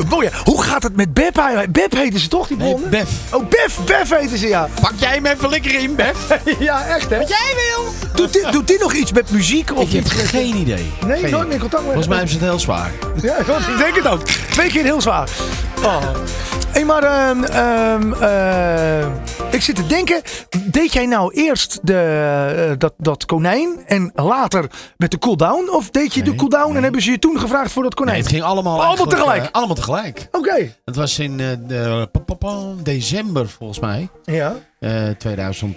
[0.08, 0.28] Mooi.
[0.44, 1.42] Hoe gaat het met Beb?
[1.70, 2.76] Beb heten ze toch, die Nee?
[2.90, 3.08] Bef.
[3.32, 4.68] Oh, Bef, Bef heten ze, ja.
[4.80, 6.38] Pak jij hem even lekker in, Bef?
[6.58, 7.18] ja, echt, hè?
[7.18, 7.92] Wat jij wil.
[8.14, 9.76] Doet die, doet die nog iets met muziek?
[9.76, 10.92] Of Ik heb geen idee.
[11.06, 12.90] Nee, Geen nooit meer contact met Volgens mij hebben ze het heel zwaar.
[13.22, 13.36] Ja,
[13.72, 14.22] ik denk het ook.
[14.50, 15.28] Twee keer heel zwaar.
[15.84, 16.02] Oh.
[16.68, 19.06] Hé, maar ehm, ehm, eh,
[19.50, 20.22] ik zit te denken,
[20.66, 21.96] deed jij nou eerst de,
[22.70, 25.68] eh, dat, dat konijn en later met de cooldown?
[25.70, 28.04] Of deed je de Nee, cooldown en hebben ze je toen gevraagd voor dat Nee,
[28.04, 28.22] konijn?
[28.22, 29.42] het ging allemaal Allemaal tegelijk?
[29.42, 30.28] eh, allemaal tegelijk.
[30.32, 30.74] Oké.
[30.84, 34.08] Het was in eh, de, pa- pa- pa- december volgens mij.
[34.24, 34.54] Ja.
[34.80, 35.74] Eh 2001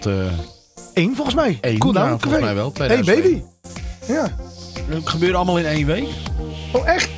[0.94, 1.58] Eén volgens mij.
[1.78, 2.10] Cooldown.
[2.10, 2.72] ja, volgens mij wel.
[2.74, 3.22] Hey 2001.
[3.22, 3.42] baby.
[4.12, 4.28] Ja.
[4.88, 6.08] Het gebeurde allemaal in één week.
[6.72, 7.10] Oh echt?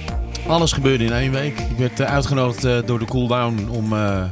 [0.50, 1.58] Alles gebeurde in één week.
[1.58, 4.24] Ik werd eh, uitgenodigd eh, door de Cooldown om eh,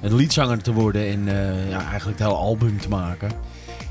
[0.00, 1.24] een liedzanger te worden en
[1.68, 3.30] ja, eigenlijk het hele album te maken.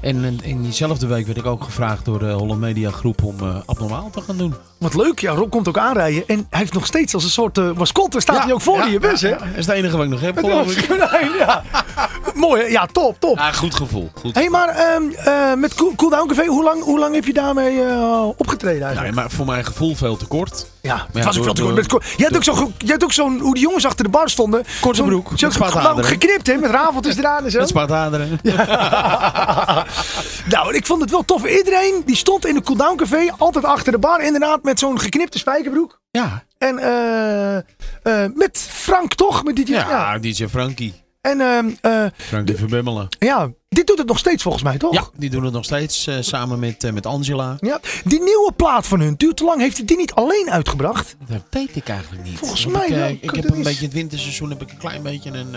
[0.01, 3.35] En in, in diezelfde week werd ik ook gevraagd door de Holland Media Groep om
[3.39, 4.53] eh, abnormaal te gaan doen.
[4.77, 5.19] Wat leuk.
[5.19, 6.23] Ja, Rob komt ook aanrijden.
[6.27, 8.85] En hij heeft nog steeds als een soort eh, mascotte staat hij ook voor ja,
[8.85, 9.27] je bus, hè?
[9.29, 9.37] ja.
[9.37, 10.87] Dat is het enige wat ik nog heb, geloof ik.
[12.35, 12.71] Mooi?
[12.71, 13.37] Ja, top, top.
[13.37, 14.09] Ja, goed gevoel.
[14.19, 17.25] Goed Hé, hey, maar ehm, eh, met Cool, Cooldown Café, hoe lang, hoe lang heb
[17.25, 19.15] je daarmee eh, opgetreden Nee, eigenlijk?
[19.15, 20.65] maar voor mijn gevoel veel te kort.
[20.81, 21.89] ja, het was ook veel te kort.
[21.89, 24.63] door- Jij hebt ook jij hebt ook zo'n, hoe die jongens achter de bar stonden.
[24.81, 26.03] Korte broek, Zo'n met spaataderen.
[26.03, 27.59] ge- geknipt, hè, met rafeltjes eraan en zo.
[27.59, 28.39] Met spaataderen.
[30.53, 31.45] nou, ik vond het wel tof.
[31.57, 35.37] Iedereen die stond in de Cooldown Café, altijd achter de bar, inderdaad, met zo'n geknipte
[35.37, 35.99] spijkerbroek.
[36.11, 39.43] Ja, En eh, eh, met Frank toch?
[39.43, 40.93] Met die, ja, DJ Frankie.
[41.21, 44.93] En ehm, eh, Frank de ja, die doet het nog steeds volgens mij, toch?
[44.93, 47.55] Ja, die doen het nog steeds eh, samen met, eh, met Angela.
[47.59, 49.61] Ja, die nieuwe plaat van hun, duurt te lang.
[49.61, 51.15] Heeft hij die niet alleen uitgebracht?
[51.27, 52.37] Dat weet ik eigenlijk niet.
[52.37, 53.07] Volgens mij ik, eh, wel.
[53.09, 55.55] Ik, Dat heb is- een beetje het winterseizoen heb ik een klein beetje een...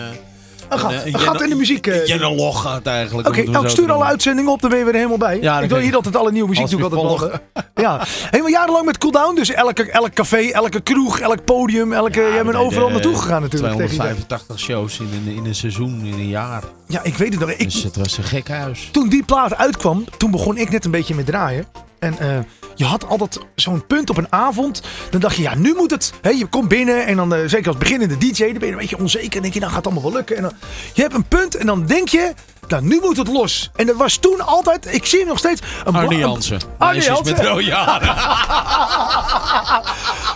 [0.69, 1.87] eh Een gat, eh, een gat in de muziek.
[1.87, 2.07] eh.
[2.09, 3.27] Een log gaat eigenlijk.
[3.27, 5.37] Oké, het nou stuur alle uitzendingen op, dan ben je weer helemaal bij.
[5.41, 7.63] Ja, ik wil hier altijd alle nieuwe muziek Als doe ik we altijd wel.
[7.75, 9.35] Ja, helemaal jarenlang met Cooldown.
[9.35, 13.41] Dus elke, elk café, elke kroeg, elk podium, elke, Ja, jij bent overal naartoe gegaan
[13.41, 13.73] natuurlijk.
[13.75, 14.15] tegen die tijd.
[14.27, 16.63] 285 shows in een, in een seizoen, in een jaar.
[16.87, 17.49] Ja, ik weet het nog.
[17.49, 18.89] Ik, Dus het was een gek huis.
[18.91, 21.65] toen die plaat uitkwam, toen begon ik net een beetje met draaien.
[22.05, 22.39] En eh,
[22.75, 24.81] je had altijd zo'n punt op een avond.
[25.09, 26.13] Dan dacht je, ja, nu moet het.
[26.21, 28.77] Hè, je komt binnen en dan, eh, zeker als beginnende DJ, dan ben je een
[28.77, 29.31] beetje onzeker.
[29.31, 30.37] Dan denk je, nou gaat het allemaal wel lukken.
[30.37, 30.51] En
[30.93, 32.33] je hebt een punt en dan denk je,
[32.67, 33.69] nou, nu moet het los.
[33.75, 35.61] En dat was toen altijd, ik zie hem nog steeds.
[35.85, 36.59] Een een- Jansen.
[36.79, 37.23] Jansen.
[37.23, 38.15] met rode haren.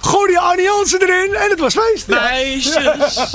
[0.09, 2.07] Gooi die Arne Jansen erin en het was feest.
[2.07, 2.19] Ja.
[2.21, 3.15] Meisjes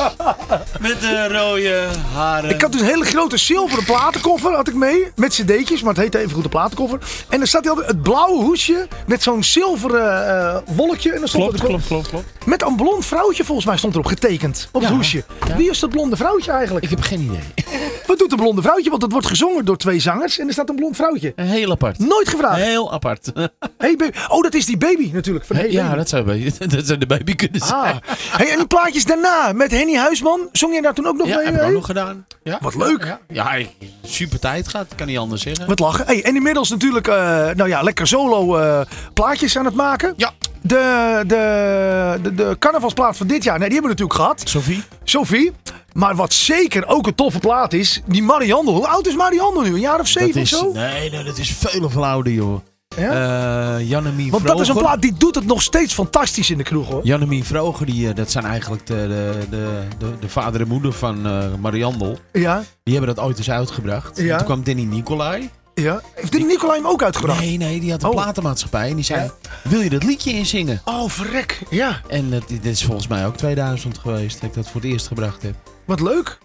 [0.81, 2.51] met de rode haren.
[2.51, 5.13] Ik had dus een hele grote zilveren platenkoffer had ik mee.
[5.17, 6.99] Met cd'tjes, maar het heette even goed de platenkoffer.
[7.29, 11.13] En er staat altijd het blauwe hoesje met zo'n zilveren eh, wolkje.
[11.13, 12.47] En dan stond Klopt, er klopt, klopt, klopt.
[12.47, 14.69] met een blond vrouwtje volgens mij stond erop getekend.
[14.73, 15.25] Op het hoesje.
[15.49, 15.57] ja.
[15.57, 16.85] Wie is dat blonde vrouwtje eigenlijk?
[16.85, 17.64] Ik heb geen idee.
[18.07, 18.91] Wat doet een blonde vrouwtje?
[18.91, 21.33] Want het wordt gezongen door twee zangers en er staat een blond vrouwtje.
[21.37, 21.99] Heel apart.
[21.99, 22.63] Nooit gevraagd.
[22.63, 23.33] Heel apart.
[23.79, 24.19] Hey baby.
[24.29, 25.45] Oh, dat is die baby natuurlijk.
[25.45, 25.97] Van hey ja, baby.
[25.97, 26.25] dat zou,
[26.77, 27.81] dat zou de baby kunnen zijn.
[27.81, 27.97] Ah.
[28.31, 30.49] Hey, en die plaatjes daarna met Henny Huisman.
[30.53, 31.45] Zong jij daar toen ook nog Ja, mee?
[31.45, 32.27] heb ik ook nog gedaan.
[32.43, 32.59] Ja.
[32.61, 33.05] Wat leuk.
[33.29, 33.67] Ja, ja,
[34.05, 35.67] super tijd gaat, kan niet anders zeggen.
[35.67, 36.07] Wat lachen.
[36.07, 37.15] Hey, en inmiddels natuurlijk, eh,
[37.55, 38.81] nou ja, lekker solo eh,
[39.13, 40.15] plaatjes aan het maken.
[40.17, 40.33] Ja.
[40.67, 44.49] De, de, de, de carnavalsplaat van dit jaar, nee, die hebben we natuurlijk gehad.
[44.49, 44.83] Sophie?
[45.05, 45.53] Sophie.
[45.93, 48.71] Maar wat zeker ook een toffe plaat is, die Marianne.
[48.71, 49.75] Hoe oud is Marianne nu?
[49.75, 50.73] Een jaar of zeven dat is, of zo?
[50.73, 52.61] Nee, nee, dat is veel of ouder, joh.
[52.97, 53.81] Ja?
[53.81, 56.89] Jannemie Want dat is een plaat die doet het nog steeds fantastisch in de kroeg
[56.89, 57.01] hoor.
[57.05, 60.93] Jannemie Vroger, die, eh, dat zijn eigenlijk de, de, de, de, de vader en moeder
[60.93, 62.19] van eh Mariandel.
[62.33, 64.19] Ja, Die hebben dat ooit eens uitgebracht.
[64.21, 64.31] Ja.
[64.33, 65.51] En Toen kwam Danny Nicolai.
[65.75, 66.01] Ja.
[66.15, 67.41] Heeft dit Nicolai hem ook uitgebracht?
[67.41, 68.15] Nee, nee, die had een Oh.
[68.15, 68.89] platenmaatschappij.
[68.89, 69.31] En die zei, Ja.
[69.71, 70.81] wil je dat liedje inzingen?
[70.85, 71.63] Oh, verrek.
[71.71, 74.91] Ja, En eh, dit is volgens mij ook 2000 geweest, dat ik dat voor het
[74.91, 75.55] eerst gebracht heb.
[75.85, 76.39] wat leuk.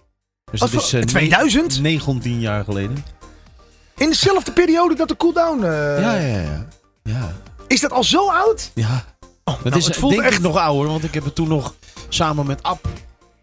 [0.51, 1.81] Dus dat is eh, 2000?
[1.81, 3.05] 19 jaar geleden.
[3.97, 5.63] In dezelfde periode dat de cooldown...
[5.63, 6.67] eh ja, ja, ja.
[7.03, 7.33] Ja.
[7.67, 8.71] Is dat al zo oud?
[8.73, 9.05] ja.
[9.43, 10.33] Oh, Het nou, is het voelt denk echt...
[10.37, 11.75] ik nog ouder, want ik heb het toen nog
[12.09, 12.87] samen met Ab...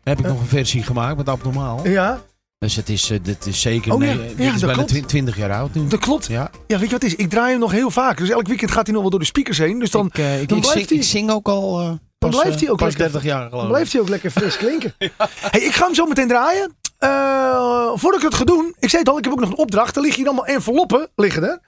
[0.02, 1.88] Heb ik nog een versie gemaakt met Ab Normaal.
[1.88, 2.20] Ja,
[2.66, 3.92] Dus het is, eh, dit is zeker...
[3.92, 4.88] Oh ja, nee, ja, dit is bijna klopt.
[4.88, 5.86] twi- 20 jaar oud nu.
[5.86, 6.26] dat klopt.
[6.26, 6.50] Ja.
[6.66, 7.14] Ja, weet je wat het is?
[7.14, 8.18] Ik draai hem nog heel vaak.
[8.18, 9.78] Dus elk weekend gaat hij nog wel door de speakers heen.
[9.78, 11.90] Dus dan, ik, eh, ik, dan ik, blijft zing, hij- ik zing ook al eh,
[12.18, 13.70] pas, blijft eh, hij ook lekker- 30 jaar dan geloof ik.
[13.70, 14.94] blijft hij ook lekker fris klinken.
[15.40, 16.72] Hey, ik ga hem zo meteen draaien.
[16.98, 19.56] Eh, voordat ik het ga doen, ik zei het al, ik heb ook nog een
[19.56, 19.96] opdracht.
[19.96, 21.60] Er liggen hier allemaal enveloppen liggen er.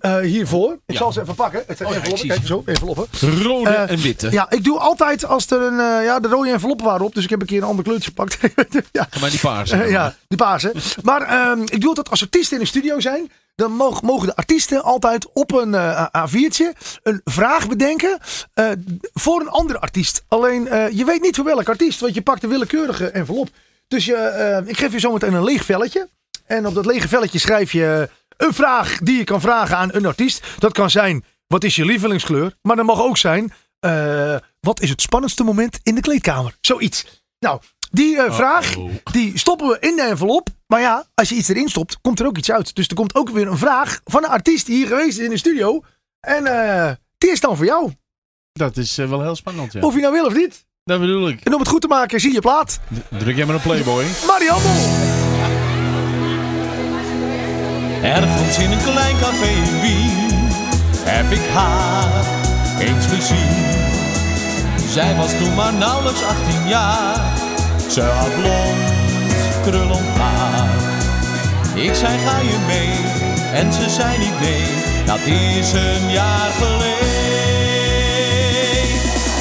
[0.00, 0.72] Eh, hiervoor.
[0.72, 0.96] Ik Ja.
[0.96, 1.62] zal ze even pakken.
[1.66, 2.28] Het zijn Oh enveloppen.
[2.28, 3.06] Kijk, zo, enveloppen.
[3.42, 4.30] Rode Eh, en witte.
[4.30, 5.80] Ja, ik doe altijd als er een...
[5.80, 7.14] eh, ja, de rode enveloppen waren op.
[7.14, 8.38] Dus ik heb een keer een ander kleurtje gepakt.
[8.92, 9.08] ja.
[9.20, 9.76] Maar die paarse.
[9.90, 10.72] Ja, die paarse.
[11.02, 13.30] Maar ehm, ik doe altijd als artiesten in de studio zijn.
[13.54, 18.18] Dan mogen, de artiesten altijd op een eh, A4'tje een vraag bedenken
[19.14, 20.24] voor een andere artiest.
[20.28, 20.64] Alleen
[20.96, 23.48] je weet niet voor welk artiest, want je pakt een willekeurige envelop.
[23.88, 26.08] Dus je, ik geef je zometeen een leeg velletje.
[26.46, 28.08] En op dat lege velletje schrijf je
[28.42, 30.46] een vraag die je kan vragen aan een artiest.
[30.58, 32.54] Dat kan zijn, wat is je lievelingskleur?
[32.62, 36.56] Maar dat mag ook zijn, eh, wat is het spannendste moment in de kleedkamer?
[36.60, 37.24] Zoiets.
[37.38, 38.74] Nou, die eh, vraag,
[39.12, 40.48] die stoppen we in de envelop.
[40.66, 42.74] Maar ja, als je iets erin stopt, komt er ook iets uit.
[42.74, 45.30] Dus er komt ook weer een vraag van een artiest die hier geweest is in
[45.30, 45.82] de studio.
[46.20, 47.92] En eh die is dan voor jou.
[48.52, 49.80] Dat is wel heel spannend, ja.
[49.80, 50.64] Of je nou wil of niet.
[50.84, 51.40] Dat bedoel ik.
[51.40, 52.80] En om het goed te maken, zie je plaat.
[53.18, 54.04] Druk jij maar op Playboy.
[54.26, 55.31] Marianne.
[58.02, 60.50] Ergens in een klein café in Wien
[61.04, 62.24] heb ik haar
[62.78, 63.80] eens gezien.
[64.90, 67.16] Zij was toen maar nauwelijks 18 jaar.
[67.90, 68.92] Ze had blond,
[69.62, 70.68] krullend haar.
[71.74, 72.94] Ik zei ga je mee
[73.52, 74.64] en ze zei niet nee.
[75.06, 77.10] Dat is een jaar geleden.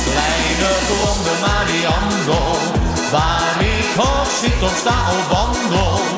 [0.07, 2.41] Kleine blonde Mariando,
[3.11, 6.10] waar ik hoog zit of sta of wandel.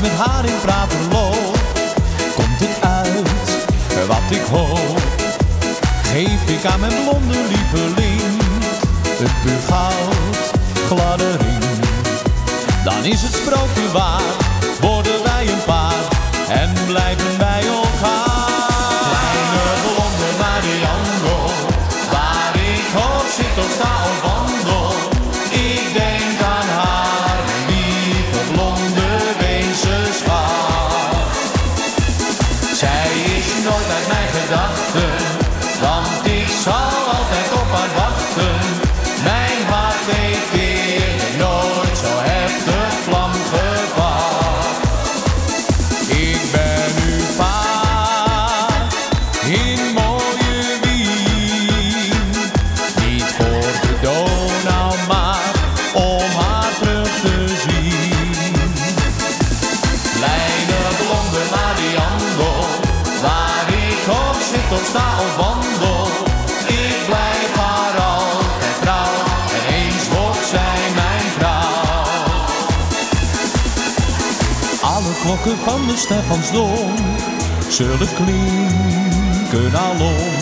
[0.00, 1.58] Met haar in praten loop,
[2.34, 5.00] komt het uit wat ik hoop.
[6.02, 8.22] Geef ik aan mijn blonde lieveling
[9.18, 10.12] een puur goud.
[12.84, 14.32] Dan is het sprookje waar,
[14.80, 16.04] worden wij een paar
[16.48, 18.60] en blijven wij elkaar.
[19.08, 21.16] Kleine blonde Marianne,
[22.10, 24.41] waar ik ook zit of sta of
[75.50, 76.94] Van de Stefansdom
[77.68, 80.34] zullen klinken alom.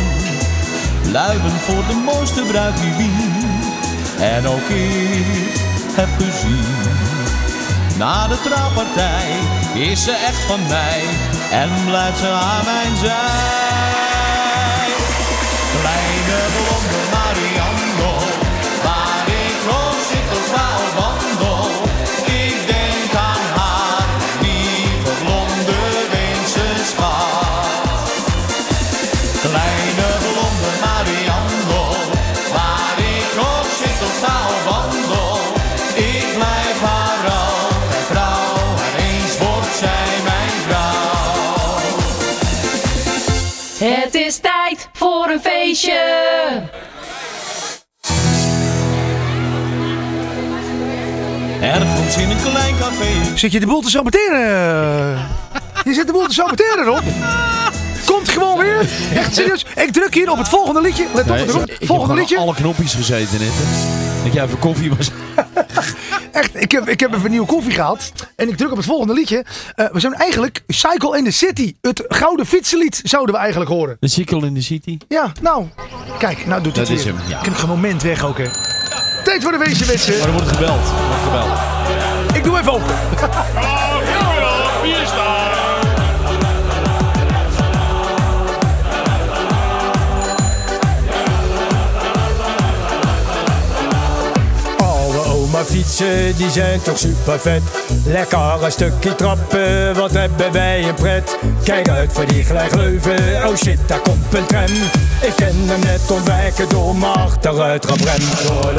[1.12, 3.60] Luiden voor de mooiste bruid die Wien
[4.18, 5.24] en ook ik
[5.94, 6.64] heb gezien.
[7.98, 9.38] Na de trouwpartij
[9.74, 11.02] is ze echt van mij
[11.50, 13.59] en blijft ze aan mijn zij.
[45.74, 46.68] Feestje.
[51.60, 53.06] Ergens in een klein café.
[53.34, 55.18] Zit je de boel te saboteren?
[55.84, 57.02] Je zit de boel te saboteren, Rob.
[58.06, 58.88] Komt gewoon weer.
[59.14, 59.64] Echt serieus.
[59.76, 61.06] Ik druk hier op het volgende liedje.
[61.14, 61.62] Let op, Nee, Rob.
[61.62, 62.38] ik heb Volgende liedje.
[62.38, 63.48] alle knopjes gezeten net.
[63.52, 64.24] hè.
[64.24, 65.10] Dat jij even koffie was.
[66.32, 68.12] Echt, ik heb, ik heb even nieuwe koffie gehaald.
[68.36, 69.44] En ik druk op het volgende liedje.
[69.74, 71.74] Eh, we zijn eigenlijk Cycle in the City.
[71.80, 73.96] Het gouden fietsenlied zouden we eigenlijk horen.
[74.00, 74.98] De Sikkel in de City.
[75.08, 75.66] Ja, nou.
[76.18, 77.38] Kijk, nou doet het Dat is hem, ja.
[77.38, 78.46] Ik heb een moment weg ook, hè.
[79.24, 80.18] Tijd voor de weesje, mensen.
[80.18, 80.86] Maar er wordt gebeld.
[80.86, 82.36] Er wordt gebeld.
[82.36, 82.94] Ik doe even open.
[95.52, 97.62] Oma fietsen, die zijn toch super vet.
[98.04, 101.38] Lekker een stukje trappen, wat hebben wij een pret.
[101.64, 104.64] Kijk uit voor die glijgleuven, oh shit, daar komt een tram.
[105.20, 108.46] Ik ken hem net ontwijken door mijn achteruit gebremd.
[108.46, 108.72] Door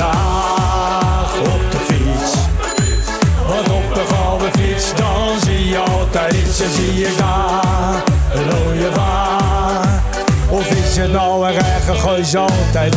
[1.39, 2.33] op de fiets.
[3.47, 6.61] Want op de gouden fiets, dan zie je altijd iets.
[6.61, 8.03] En zie je daar
[8.33, 10.03] een rode waar.
[10.49, 12.95] Of is het nou een gooi ze altijd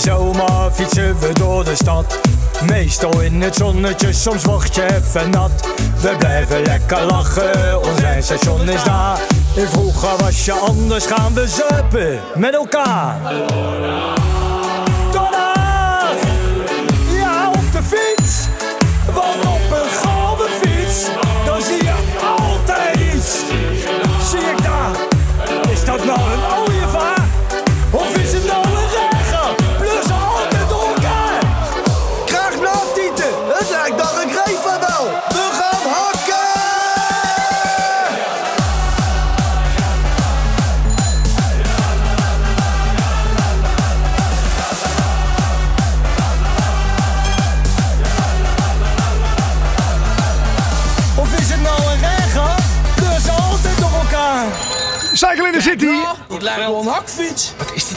[0.00, 2.20] zomer fietsen we door de stad.
[2.66, 5.50] Meestal in het zonnetje, soms word je even nat.
[6.00, 9.18] We blijven lekker lachen, ons station is daar.
[9.54, 13.16] In vroeger was je anders, gaan we zuipen met elkaar.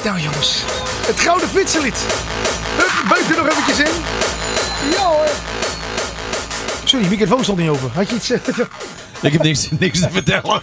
[0.04, 0.64] Dit nou, jongens?
[1.06, 1.96] Het gouden fietsenlied.
[2.78, 4.02] Hup, er nog eventjes in.
[4.92, 5.28] Ja hoor.
[6.84, 7.92] Sorry, microfoon stond niet open.
[7.94, 8.30] Had je iets...
[8.30, 8.40] eh,
[9.22, 10.56] Ik heb niks, niks te vertellen.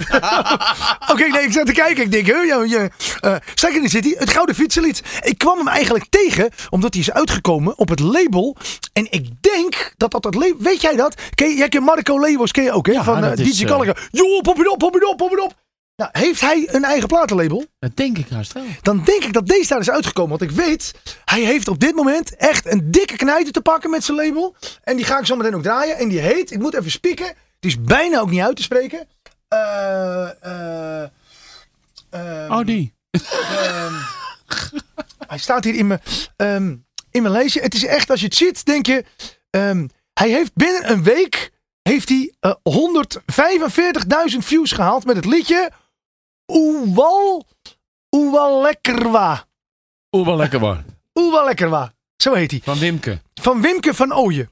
[1.12, 2.04] Oké, nee, ik zat te kijken.
[2.04, 5.02] Ik denk, hè, je, je, eh Sex in the City, het Gouden Fietsenlied.
[5.22, 8.56] Ik kwam hem eigenlijk tegen, omdat hij is uitgekomen op het label.
[8.92, 10.56] En ik denk dat dat het label...
[10.58, 11.14] Weet jij dat?
[11.34, 12.92] Ken je, jij kent Marco Leeuwers, ken je ook, hè?
[12.92, 13.90] Ja, van dat eh, is, DJ eh.
[14.10, 15.54] Joh, pop it op, pop it op, pop it op.
[16.00, 17.64] Nou, heeft hij een eigen platenlabel?
[17.78, 18.64] Dat denk ik haast wel.
[18.82, 20.38] Dan denk ik dat deze daar is uitgekomen.
[20.38, 20.94] Want ik weet,
[21.24, 24.56] hij heeft op dit moment echt een dikke knijter te pakken met zijn label.
[24.82, 25.96] En die ga ik zo meteen ook draaien.
[25.96, 27.34] En die heet, ik moet even spieken.
[27.58, 29.08] Die is bijna ook niet uit te spreken.
[29.48, 31.08] Eh, eh,
[32.10, 32.94] ehm, Oh, die.
[33.10, 33.94] Ehm,
[35.26, 36.00] hij staat hier in mijn,
[36.36, 36.76] ehm,
[37.10, 37.60] in mijn lijstje.
[37.60, 39.04] Het is echt, als je het ziet, denk je...
[39.50, 41.50] ehm, hij heeft binnen een week
[41.82, 45.70] heeft hij, eh, 145.000 views gehaald met het liedje...
[46.50, 47.46] Oewal...
[48.16, 49.44] Oewal Lekkerwa.
[50.16, 50.84] Oeh, wel lekker man.
[51.14, 51.92] Oewal Lekkerwa.
[52.16, 52.60] Zo heet hij.
[52.64, 53.20] Van Wimke.
[53.34, 54.50] Van Wimke van Ooyen.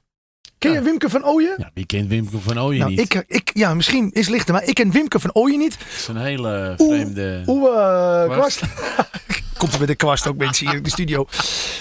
[0.59, 0.83] Ken je.
[0.83, 1.55] Wimke van Ooyen?
[1.57, 3.15] Ja, wie kent Wimke van Ooyen nou, niet?
[3.15, 5.79] ik, ik, ja, misschien is het lichter, maar ik ken Wimke van Ooyen niet.
[5.79, 7.43] Dat is een hele vreemde...
[7.47, 8.61] Oeh, eh, Kwast.
[9.59, 11.27] Komt er met de kwast ook mensen hier in de studio.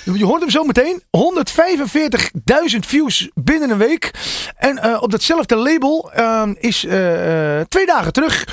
[0.04, 1.02] Je hoort hem zo meteen.
[2.72, 4.12] 145.000 views binnen een week.
[4.56, 8.48] En eh, op datzelfde label ehm, is eh, eh, twee dagen terug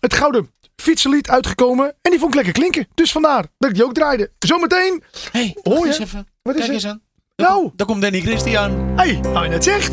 [0.00, 0.50] het gouden
[0.80, 1.86] fietsenlied uitgekomen.
[2.02, 2.88] En die vond ik lekker klinken.
[2.94, 4.30] Dus vandaar dat ik die ook draaide.
[4.38, 5.02] Zometeen.
[5.32, 5.86] hey, Hoor je?
[5.86, 6.26] eens even.
[6.42, 6.74] Wat is Kijk er?
[6.74, 7.00] eens aan.
[7.36, 7.60] Daar Nou.
[7.62, 8.70] komt- Daar komt Danny Christian.
[8.70, 9.92] Hé, hey, nou je net zegt.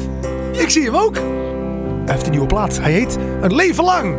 [0.52, 1.16] Ik zie hem ook.
[1.16, 2.78] Hij heeft een nieuwe plaat.
[2.78, 4.16] Hij heet Een Leven Lang.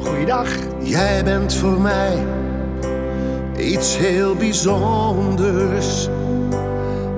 [0.00, 0.48] Goeiedag.
[0.82, 2.26] Jij bent voor mij
[3.58, 6.08] iets heel bijzonders.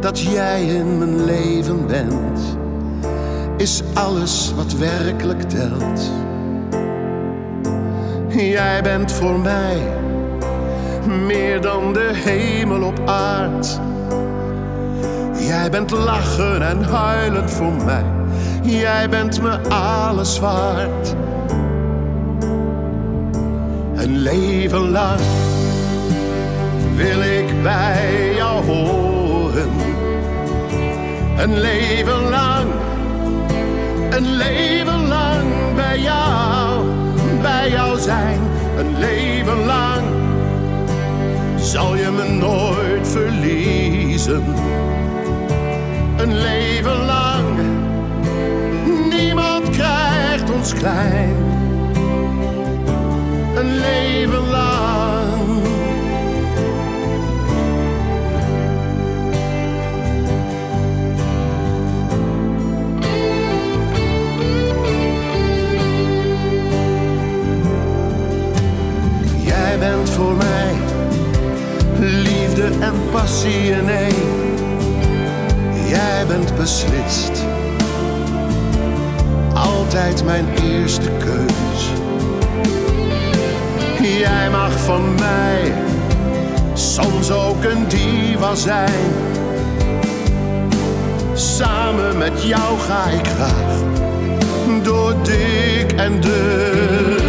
[0.00, 2.40] Dat jij in mijn leven bent,
[3.56, 6.10] is alles wat werkelijk telt.
[8.56, 9.76] Jij bent voor mij
[11.26, 13.80] meer dan de hemel op aard.
[15.38, 18.04] Jij bent lachen en huilen voor mij.
[18.62, 21.14] Jij bent me alles waard.
[23.94, 25.20] Een leven lang
[26.94, 29.68] wil ik bij jou horen.
[31.36, 32.66] Een leven lang,
[34.10, 36.59] een leven lang bij jou,
[37.42, 38.40] bij jou zijn.
[38.78, 40.04] Een leven lang
[41.56, 44.42] zal je me nooit verliezen.
[46.16, 47.58] Een leven lang,
[49.10, 51.50] niemand krijgt ons klein
[53.60, 54.79] een leven lang.
[72.80, 73.88] En passie in.
[75.88, 77.44] Jij bent beslist,
[79.54, 81.88] altijd mijn eerste keus.
[84.18, 85.72] Jij mag van mij
[86.74, 89.12] soms ook een diva zijn.
[91.34, 93.78] Samen met jou ga ik graag
[94.82, 97.19] door dik en dun.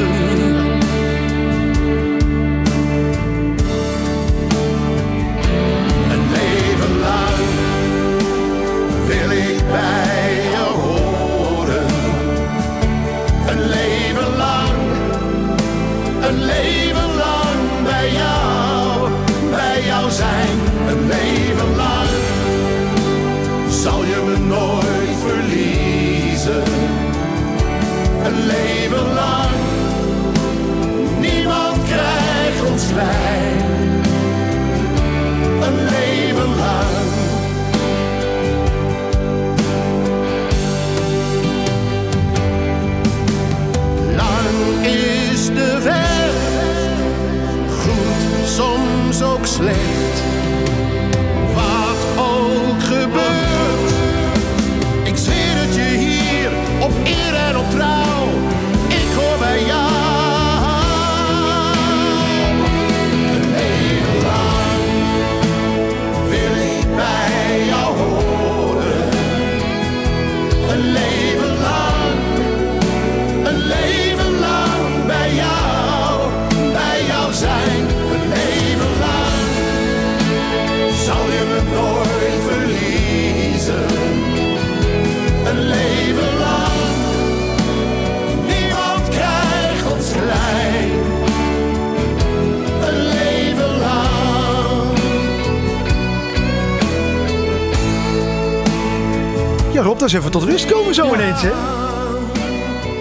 [99.91, 101.51] Rob, dat is even tot rust komen zo ineens, hè?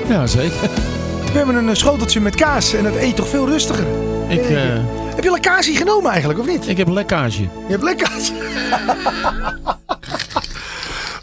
[0.09, 0.61] Ja, zeker.
[1.33, 3.85] We hebben een eh, schoteltje met kaas en dat eet toch veel rustiger.
[4.29, 4.63] Ik, eh,
[5.15, 6.69] Heb je lekkasie genomen eigenlijk, of niet?
[6.69, 7.43] ik heb een lekkage.
[7.43, 8.35] Je hebt lekkasie.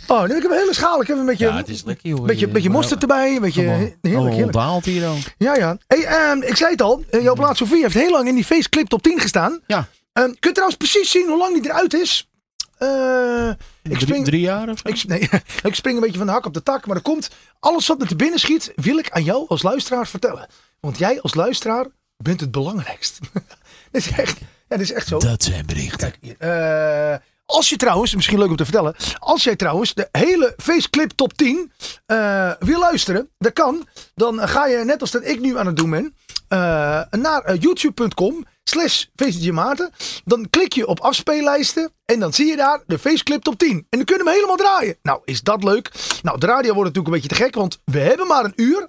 [0.07, 1.01] oh, nu heb ik een hele schaal.
[1.01, 2.26] Ik heb een beetje, Ja, het is lekker, joh.
[2.26, 3.36] beetje, beetje mosterd erbij.
[3.36, 4.86] Een beetje heerlijk, heerlijk.
[4.86, 5.18] hier dan.
[5.38, 5.78] Ja, ja.
[5.88, 7.03] Hey, ehm, ik zei het al.
[7.09, 9.59] eh, jouw plaat Sofie heeft heel lang in die faceclip top 10 gestaan.
[9.68, 9.88] Ja.
[10.13, 12.30] Ehm, kun je trouwens precies zien hoe lang die eruit is?
[12.78, 13.49] Eh,
[13.92, 14.90] ik spring, drie jaar of zo?
[14.90, 15.30] ik, nee,
[15.70, 16.86] ik spring een beetje van de hak op de tak.
[16.86, 17.30] Maar er komt
[17.60, 20.48] alles wat me te binnen schiet, wil ik aan jou als luisteraar vertellen.
[20.80, 21.86] Want jij als luisteraar
[22.18, 23.20] bent het belangrijkst.
[23.92, 25.20] dit, is echt, ja, dit is echt zo.
[25.20, 26.14] Dat zijn berichten.
[26.20, 26.36] Kijk.
[26.40, 27.16] Eh,
[27.46, 28.96] als je trouwens, misschien leuk om te vertellen.
[29.20, 31.72] Als jij trouwens de hele faceclip top 10
[32.06, 33.88] eh, wil luisteren, dat kan.
[34.16, 36.16] Dan ga je net als dat ik nu aan het doen ben.
[36.48, 39.05] eh, naar youtube.com slash
[39.51, 39.91] Maarten.
[40.26, 41.91] Dan klik je op afspeellijsten.
[42.05, 43.70] En dan zie je daar de faceclip top 10.
[43.70, 44.97] En dan kunnen we hem helemaal draaien.
[45.01, 45.91] Nou, is dat leuk?
[46.24, 47.55] Nou, de radio wordt natuurlijk een beetje te gek.
[47.55, 48.88] Want we hebben maar een uur.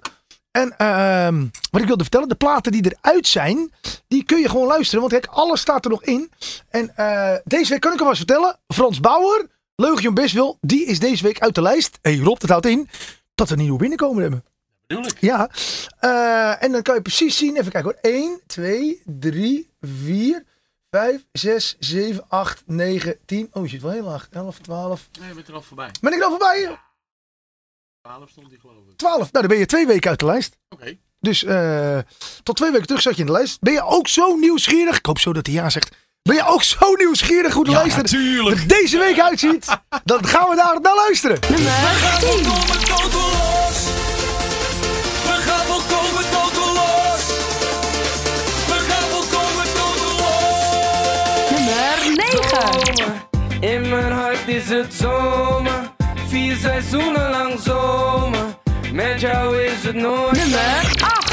[0.51, 3.71] En ehm, wat ik wilde vertellen, de platen die eruit zijn,
[4.07, 4.99] die kun je gewoon luisteren.
[4.99, 6.31] Want kijk, alles staat er nog in.
[6.69, 8.59] En eh, deze week kan ik hem wel eens vertellen.
[8.67, 11.99] Frans Bauer, Leugje Biswil, die is deze week uit de lijst.
[12.01, 12.89] Hé hey Rob, dat houdt in
[13.35, 14.43] dat we een nieuwe binnenkomen hebben.
[14.87, 15.17] Bedoel ik.
[15.19, 15.49] Ja,
[15.99, 18.11] Eh, en dan kan je precies zien, even kijken hoor.
[18.11, 20.45] 1, 2, 3, 4,
[20.91, 23.49] 5, 6, 7, 8, 9, 10.
[23.51, 24.27] Oh, je zit wel heel laag.
[24.31, 25.09] 11, 12.
[25.19, 25.91] Nee, je bent er al voorbij.
[26.01, 26.79] Ben ik er al voorbij?
[28.01, 28.97] 12 stond die geloof ik.
[28.97, 29.17] 12.
[29.17, 30.57] Nou, dan ben je twee weken uit de lijst.
[30.69, 30.97] Oké.
[31.19, 31.99] Dus eh,
[32.43, 33.59] tot twee weken terug zat je in de lijst.
[33.59, 34.97] Ben je ook zo nieuwsgierig?
[34.97, 35.95] Ik hoop zo dat hij ja zegt.
[36.21, 38.61] Ben je ook zo nieuwsgierig hoe de lijst er natuurlijk.
[38.61, 39.65] er deze week uitziet?
[40.03, 41.39] Dan gaan we daar naar luisteren.
[41.49, 43.28] Nummer 10.
[54.49, 55.93] Is het zomer.
[56.27, 58.45] Vier seizoenen lang zomer.
[58.93, 60.37] Met jou is het nooit.
[60.37, 61.28] Nummer 8.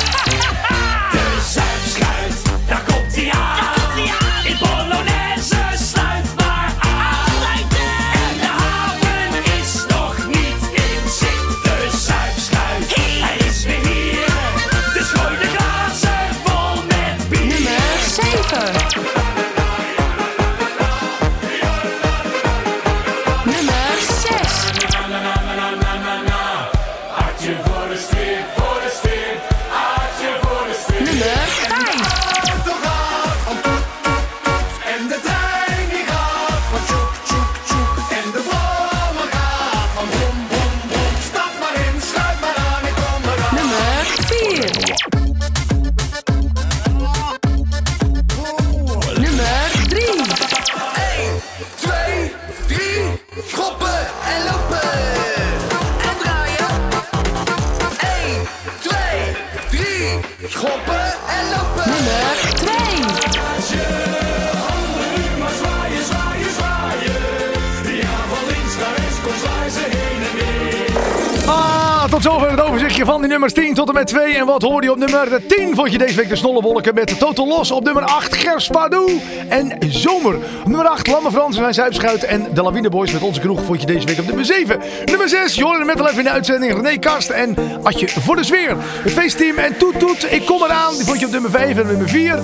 [74.61, 75.75] Wat hoorde je op nummer 10?
[75.75, 77.71] Vond je deze week de Snollebolleke met Total Los.
[77.71, 80.35] Op nummer 8 Gers Pardoe en Zomer.
[80.35, 82.25] Op nummer 8 Lamme Frans en zijn Zuipschuit.
[82.25, 84.81] En de Lawine Boys met onze kroeg vond je deze week op nummer 7.
[85.05, 86.73] Nummer 6 Jordan de Metal in de uitzending.
[86.73, 88.77] René Kast en Adje voor de Sfeer.
[88.79, 90.95] Het feestteam en Toet Toet, ik kom eraan.
[90.95, 92.35] Die vond je op nummer 5 en nummer 4.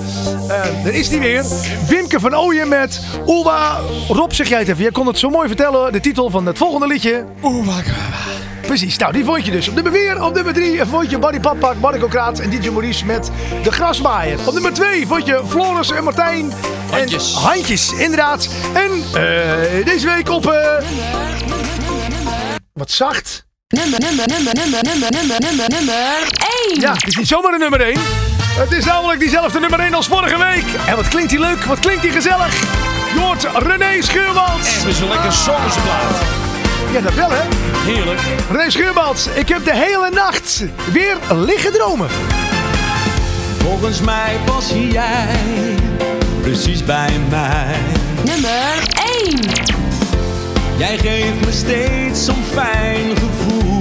[0.48, 1.44] Eh er is die weer.
[1.86, 3.78] Wimke van Ooyen met Oelwa.
[4.08, 4.82] Rob, zeg jij het even.
[4.82, 5.92] Jij kon het zo mooi vertellen.
[5.92, 7.24] De titel van het volgende liedje.
[8.72, 9.68] Precies, nou die vond je dus.
[9.68, 13.06] Op nummer 4, op nummer 3 vond je Barry Pappak, Marco Kraat en DJ Maurice
[13.06, 13.30] met
[13.62, 14.38] De Grasmaaier.
[14.46, 16.52] Op nummer 2 vond je Floris en Martijn.
[16.90, 17.34] Handjes.
[17.34, 18.48] En handjes, inderdaad.
[18.74, 20.46] En eh, deze week op...
[20.46, 20.84] eh,
[22.72, 23.46] wat zacht.
[23.68, 26.28] Nummer, nummer, nummer, nummer, nummer, nummer, nummer, nummer
[26.68, 26.80] 1.
[26.80, 27.96] Ja, het is niet zomaar de nummer 1.
[28.40, 30.64] Het is namelijk diezelfde nummer 1 als vorige week.
[30.86, 32.60] En wat klinkt die leuk, wat klinkt die gezellig.
[33.14, 34.74] Je hoort René Scheurmans.
[34.76, 36.41] Het is een lekker zomerse plaat.
[36.92, 37.42] Ja, dat wel hè.
[37.92, 38.20] Heerlijk.
[38.50, 42.08] René Scheurmans, ik heb de hele nacht weer liggen dromen.
[43.58, 45.36] Volgens mij pas jij
[46.40, 47.76] precies bij mij.
[48.24, 48.88] Nummer
[49.22, 49.40] 1.
[50.78, 53.71] Jij geeft me steeds zo'n fijn gevoel.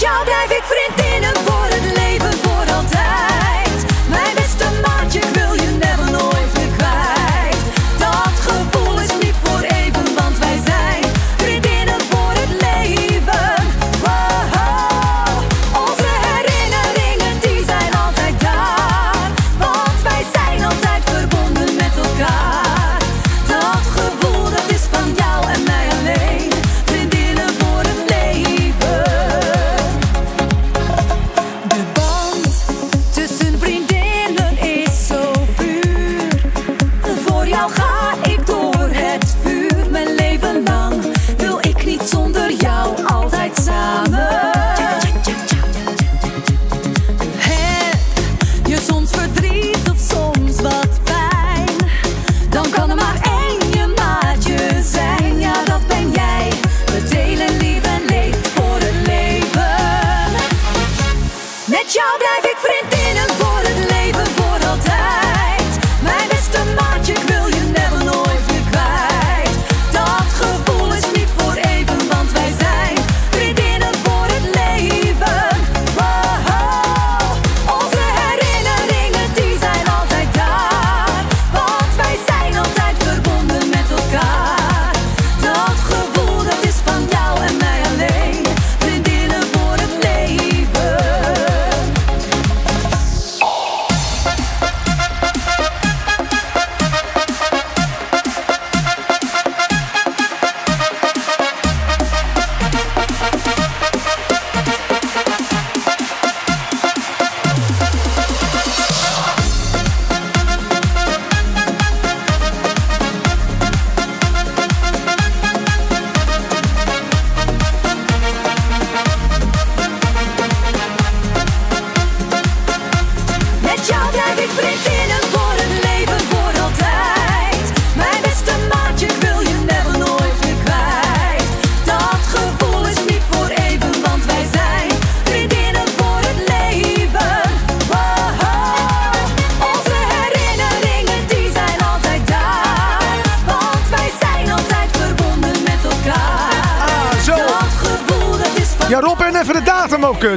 [0.00, 0.59] Met jou blijf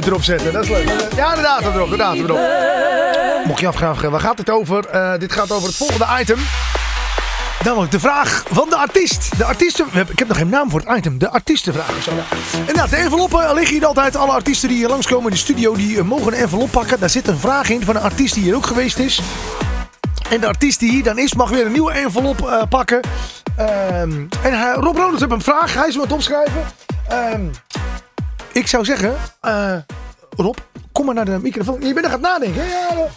[0.06, 0.52] erop zetten.
[0.52, 0.88] Dat is leuk.
[1.16, 2.26] Ja, de erop, de datum.
[3.46, 4.86] Mocht je afvragen, waar gaat het over?
[4.86, 6.38] Eh, dit gaat over het volgende item.
[7.64, 9.38] Namelijk de vraag van de artiest.
[9.38, 11.18] De artiesten, ik heb nog geen naam voor het item.
[11.18, 12.06] De artiestenvraag.
[12.66, 14.16] En nou, de enveloppen liggen hier altijd.
[14.16, 17.00] Alle artiesten die hier langskomen in de studio, die eh, mogen een envelop pakken.
[17.00, 19.20] Daar zit een vraag in van een artiest die hier ook geweest is.
[20.30, 23.00] En de artiest die hier dan is, mag weer een nieuwe envelop eh, pakken.
[23.56, 25.74] Ehm, en Rob Ronalds heeft een vraag.
[25.74, 26.64] Hij is het opschrijven.
[27.08, 27.40] Ehm,
[28.54, 29.76] ik zou zeggen, eh,
[30.36, 30.56] Rob,
[30.92, 31.80] kom maar naar de microfoon.
[31.80, 32.64] Je bent er aan het nadenken.
[32.64, 33.08] Ja, dat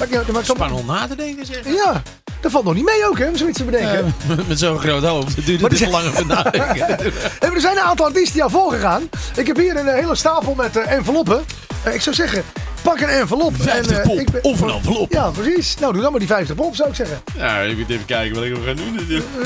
[0.00, 0.10] uit.
[0.26, 1.64] Dat maakt zo- Spannend om na te denken, zeg.
[1.74, 2.02] Ja,
[2.40, 4.14] dat valt nog niet mee ook, hè, om zoiets te bedenken.
[4.28, 5.36] Eh, met zo'n groot hoofd.
[5.36, 6.98] Het duurt het die te lang over nadenken.
[7.40, 9.08] En er zijn een aantal artiesten die al voorgegaan.
[9.36, 11.44] Ik heb hier een eh, hele stapel met enveloppen.
[11.92, 12.42] Ik zou zeggen,
[12.82, 13.54] pak een envelop.
[13.58, 15.12] 50 eh, pop ik ben- of een envelop.
[15.12, 15.76] Ja, precies.
[15.78, 17.20] Nou, doe dan maar die 50 pop, zou ik zeggen.
[17.36, 18.98] Ja, ik moet even kijken wat ik nog ga doen.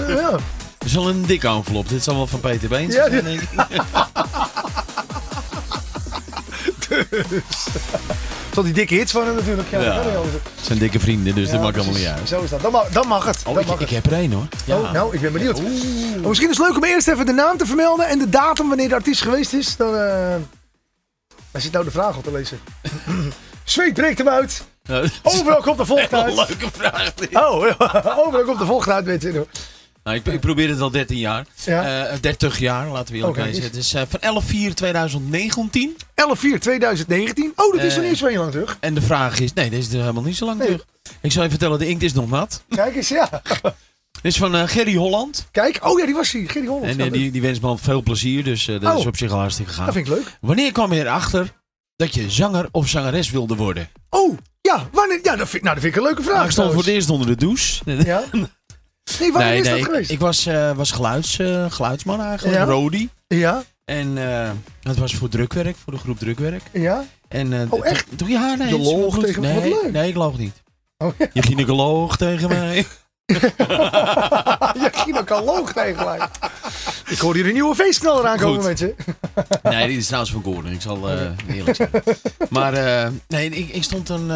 [0.09, 0.31] ja.
[0.79, 1.89] Het is wel een dikke envelop.
[1.89, 3.49] Dit zal wel van Peter Beens Ja, zijn, denk ik.
[8.51, 9.71] Tot die dikke hits van hem natuurlijk.
[9.71, 10.03] Ja, Ja.
[10.63, 12.29] zijn dikke vrienden, dus Ja, dat maakt allemaal niet uit.
[12.29, 12.61] Zo is dat.
[12.61, 13.37] Dan mag, dan mag het.
[13.39, 13.91] Oh, Dan ik, mag ik het.
[13.91, 14.47] heb er één hoor.
[14.65, 14.77] Ja.
[14.79, 15.61] Oh, nou, ik ben benieuwd.
[15.63, 18.69] Maar misschien is het leuk om eerst even de naam te vermelden en de datum
[18.69, 19.77] wanneer de artiest geweest is.
[19.77, 20.35] Dan, eh
[21.51, 22.59] Waar zit nou de vraag op te lezen?
[23.65, 24.63] Zweet breekt hem uit.
[25.23, 26.35] Overal komt de volgt uit.
[26.35, 27.15] leuke vraag.
[27.15, 27.35] dit.
[27.35, 27.67] Oh,
[28.27, 29.47] overal komt de volgt uit, weet je.
[30.07, 31.47] Nou, ik, ik probeer het al 13 jaar.
[31.65, 32.09] Ja.
[32.09, 33.47] Eh 30 jaar, laten we eerlijk Oké.
[33.47, 33.63] wezen.
[33.63, 35.97] Het is eh, van 11 4 2019.
[35.97, 37.53] 11-4 2019.
[37.57, 38.77] Oh, dat is nog Eh, niet zo heel lang terug.
[38.81, 39.53] En de vraag is...
[39.53, 40.67] Nee, dit is helemaal niet zo lang Nee.
[40.67, 40.85] terug.
[41.21, 42.63] Ik zal je vertellen, de inkt is nog nat.
[42.69, 43.29] Kijk eens, ja.
[44.23, 45.47] Dit is van eh, Gerry Holland.
[45.51, 46.51] Kijk, oh ja, die was hier.
[46.51, 46.87] Gerry Holland.
[46.87, 48.99] En eh, die, die wenst me al veel plezier, dus eh, dat Oh.
[49.01, 49.85] is op zich al hartstikke gaaf.
[49.85, 50.39] Dat vind ik leuk.
[50.41, 51.53] Wanneer kwam je erachter
[51.97, 53.89] dat je zanger of zangeres wilde worden?
[54.11, 56.35] Oh, ja, wanneer, ja dat, vind, nou, dat vind ik een leuke vraag.
[56.35, 57.83] Nou, ik stond voor het eerst onder de douche.
[58.05, 58.25] Ja?
[59.21, 60.11] Nee, wanneer nee, is nee, dat ik, geweest?
[60.11, 62.65] ik was, eh, was geluids, eh, geluidsman eigenlijk, Ja.
[62.65, 63.09] Rodi.
[63.27, 64.51] Ja, En eh
[64.81, 66.63] dat was voor drukwerk, voor de groep drukwerk.
[66.73, 67.05] ja.
[67.29, 68.07] En, Oh, echt?
[68.21, 68.29] Nee.
[68.31, 69.25] Je wel loog goed.
[69.25, 69.93] tegen me, nee, leuk.
[69.93, 70.63] nee, ik loog niet.
[70.99, 71.27] Oh, ja.
[71.33, 72.75] Je gynaecoloog tegen mij.
[74.83, 76.21] Je gynaecoloog tegen mij.
[77.09, 78.65] Ik hoor hier een nieuwe feestknaller aankomen, Goed.
[78.65, 78.95] mensen.
[79.63, 80.73] Nee, die is trouwens van Gordon.
[80.73, 81.91] Ik zal eh, eerlijk zijn.
[82.51, 82.73] Maar
[83.29, 84.31] nee, ik, ik stond dan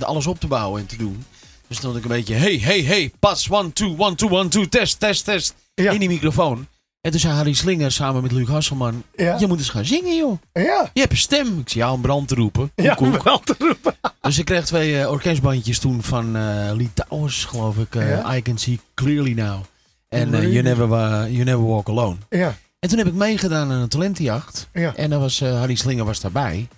[0.00, 1.24] alles op te bouwen en te doen.
[1.68, 4.64] Dus stond ik een beetje, hey, hey, hey, pas, one, two, one, two, one, two,
[4.68, 5.54] test, test, test.
[5.74, 5.90] Ja.
[5.92, 6.66] In die microfoon.
[7.00, 9.38] En toen zei Harry Slinger samen met Luc Hasselman, Ja.
[9.38, 10.38] je moet eens gaan zingen, joh.
[10.52, 10.90] Ja.
[10.94, 11.58] Je hebt een stem.
[11.58, 12.72] Ik zie jou om brand te roepen.
[12.74, 13.22] Ja, Koek, koek.
[13.22, 13.94] wel te roepen.
[14.20, 16.42] Dus ik kreeg twee eh, orkestbandjes toen van eh
[16.74, 17.94] Lee Towers, geloof ik.
[17.94, 18.36] eh, Ja.
[18.36, 19.60] I Can See Clearly Now.
[20.08, 20.88] En you, never,
[21.30, 22.16] you Never Walk Alone.
[22.30, 24.68] Ja, En toen heb ik meegedaan aan een talentenjacht.
[24.72, 24.94] ja.
[24.94, 26.68] En dan was Harry Slinger was daarbij.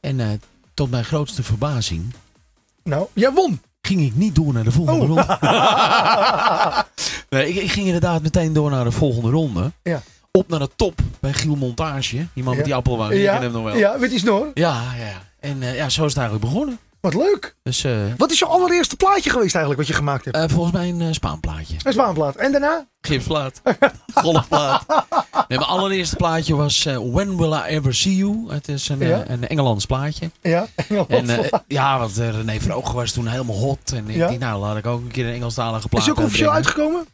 [0.00, 0.40] En
[0.74, 2.12] tot mijn grootste verbazing
[2.82, 3.60] Nou, jij won.
[3.82, 5.06] Ging ik niet door naar de volgende Oh.
[5.06, 5.38] ronde.
[7.30, 9.72] nee, ik, ik ging inderdaad meteen door naar de volgende ronde.
[9.82, 10.02] Ja.
[10.32, 12.26] Op naar de top bij Giel Montage.
[12.34, 13.12] Die man met die appelwang.
[13.12, 13.76] Ik Ja, ken hem nog wel.
[13.76, 14.50] ja, met die snor.
[14.54, 15.22] Ja, ja.
[15.40, 16.78] En eh, ja, zo is het eigenlijk begonnen.
[17.00, 17.54] Wat leuk.
[17.62, 20.36] Dus eh, Wat is je allereerste plaatje geweest eigenlijk wat je gemaakt hebt?
[20.36, 21.76] eh, volgens mij een eh, Spaanplaatje.
[21.82, 22.36] Een Spaanplaat.
[22.36, 22.86] En daarna?
[23.00, 23.60] Gipsplaat.
[24.14, 24.84] Golfplaat.
[25.48, 28.52] Nee, mijn allereerste plaatje was When Will I Ever See You.
[28.52, 29.24] Het is een, Ja.
[29.28, 30.30] een Engelands plaatje.
[30.42, 30.66] Ja.
[31.08, 33.92] En eh, ja, want René Vroger was toen helemaal hot.
[33.92, 34.26] En ik Ja.
[34.26, 37.06] dacht, nou laat ik ook een keer een Engelstalige plaat is die ook officieel uitgekomen?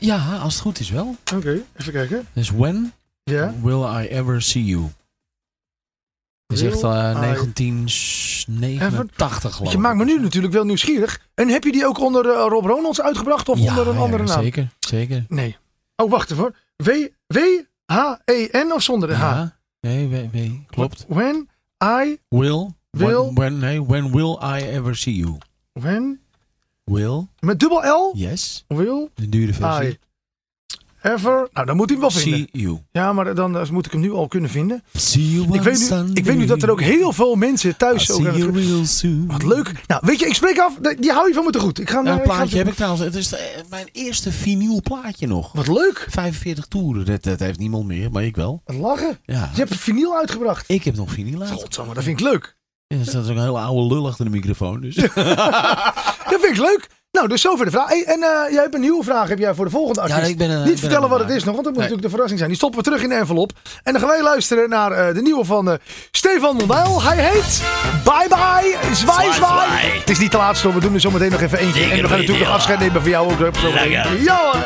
[0.00, 1.16] Ja, als het goed is wel.
[1.34, 2.26] Oké, even kijken.
[2.32, 2.92] Dus When
[3.24, 3.54] Ja.
[3.62, 4.82] Will I Ever See You.
[6.60, 9.70] Will echt eh, I 1989 geloof Want ik.
[9.70, 11.20] je maakt me nu natuurlijk wel nieuwsgierig.
[11.34, 14.22] En heb je die ook onder eh, Rob Ronalds uitgebracht of Ja, onder een andere
[14.24, 14.42] naam?
[14.42, 15.24] Zeker, zeker.
[15.28, 15.56] Nee.
[15.96, 16.54] Oh, wacht even.
[16.76, 16.88] W,
[17.26, 17.38] W,
[17.86, 19.44] H, E, N of zonder de H?
[19.80, 21.04] Nee, we, we- klopt.
[21.08, 21.48] When
[21.84, 22.70] I, Will.
[22.90, 23.22] Will.
[23.22, 25.36] When, when, nee, when will I ever see you?
[25.72, 26.20] when,
[26.84, 27.28] Will.
[27.40, 28.64] met dubbel L, Yes.
[28.68, 29.88] will De dure versie.
[29.90, 29.98] I
[31.04, 31.48] ever.
[31.52, 32.48] Nou, dan moet hij hem wel vinden.
[32.52, 32.78] See you.
[32.92, 34.82] Ja, maar dan moet ik hem nu al kunnen vinden.
[34.92, 38.10] See you Ik weet, nu, ik weet nu dat er ook heel veel mensen thuis
[38.10, 39.26] ook het- soon.
[39.26, 39.72] Wat leuk.
[39.86, 40.74] Nou, weet je, ik spreek af.
[40.98, 41.80] Die hou je van me te goed.
[41.80, 43.02] Ik ga, Ja, een ik ga- plaatje heb ik trouwens.
[43.04, 43.40] Het is eh,
[43.70, 45.52] mijn eerste vinyl plaatje nog.
[45.52, 46.06] Wat leuk.
[46.10, 47.04] 45 toeren.
[47.04, 48.60] Dat, dat heeft niemand meer, maar ik wel.
[48.64, 49.18] Wat lachen.
[49.24, 49.50] Ja.
[49.54, 50.64] Je hebt vinyl uitgebracht.
[50.68, 51.50] Ik heb nog vinyl uit.
[51.50, 52.56] Godsamme, dat vind ik leuk.
[52.86, 54.80] Ja, er staat ook een hele oude lul achter de microfoon.
[54.80, 54.94] Dus.
[56.30, 56.88] Dat vind ik leuk.
[57.14, 57.88] Nou, dus zover de vraag.
[57.88, 60.20] Hey, en eh, jij hebt een nieuwe vraag heb jij voor de volgende artiest.
[60.20, 61.74] Ja, ik ben, eh, ik Niet ben vertellen wat het het is nog, want dat
[61.74, 61.90] moet Nee.
[61.90, 62.48] natuurlijk de verrassing zijn.
[62.50, 63.52] Die stoppen we terug in de envelop.
[63.82, 65.74] En dan gaan wij luisteren naar eh, de nieuwe van eh,
[66.10, 67.02] Stefan Mondijl.
[67.02, 67.62] Hij heet
[68.04, 69.70] Bye Bye, Zwaai Zwaai.
[70.00, 71.82] Het is niet de laatste, we doen er zometeen nog even eentje.
[71.82, 73.40] en we gaan natuurlijk nog afscheid nemen van jou ook.
[73.40, 74.24] eh.
[74.24, 74.62] Ja hoor.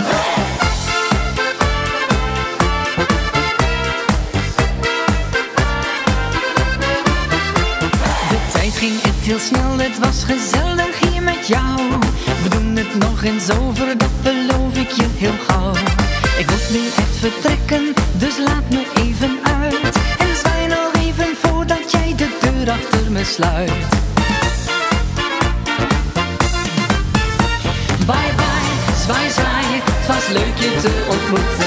[8.28, 11.80] De tijd ging echt heel snel, het was gezellig hier met jou
[12.88, 15.72] het nog eens over, dat beloof ik je heel gauw.
[16.38, 19.96] Ik moet nu echt vertrekken, dus laat me even uit.
[20.18, 23.88] En zwaai nog even voordat jij de deur achter me sluit.
[28.06, 31.57] Bye bye, zwaai zwaai, het was leuk je te ontmoeten.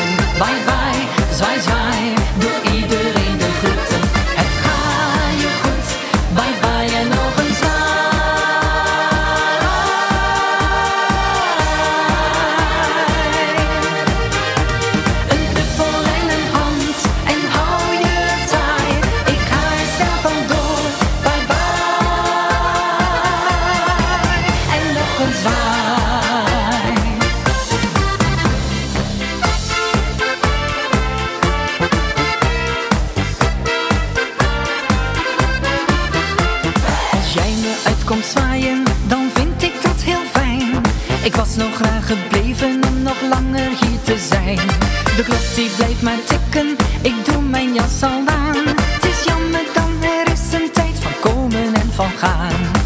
[46.02, 48.68] Maar tikken, ik doe mijn jas al aan.
[48.68, 52.81] Het is jammer dan, er is een tijd van komen en van gaan.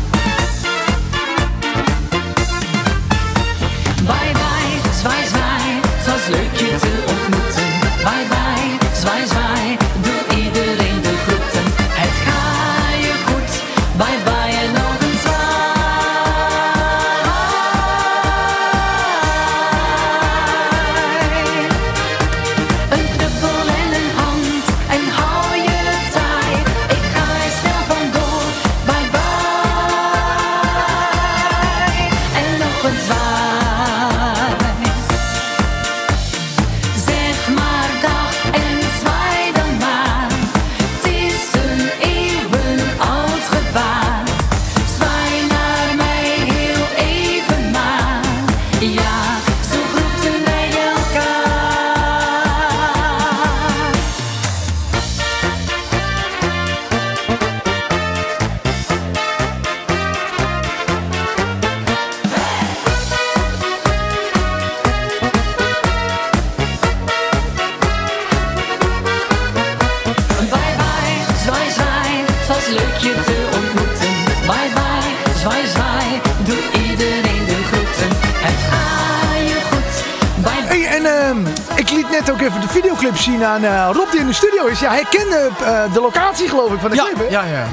[83.55, 84.79] Aan eh, Rob die in de studio is.
[84.79, 87.23] Ja, hij kende eh, de locatie geloof ik van de Ja, clip, hè?
[87.23, 87.65] ja, ja.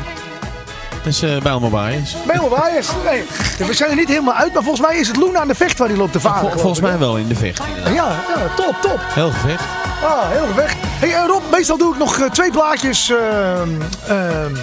[1.03, 2.17] Dat is uh, bij allemaal Bias.
[2.27, 2.89] Bij me waaiers.
[3.05, 3.25] Nee,
[3.67, 5.79] we zijn er niet helemaal uit, maar volgens mij is het Loen aan de vecht
[5.79, 6.41] waar hij loopt te varen.
[6.51, 7.63] Vol- volgens mij wel in de vecht.
[7.85, 8.15] Ja, ja,
[8.57, 9.01] top, top.
[9.03, 9.63] Heel gevecht.
[10.05, 10.77] Ah, heel gevecht.
[10.81, 13.69] Hey eh, Rob, meestal doe ik nog eh, twee plaatjes ehm,
[14.09, 14.55] ehm,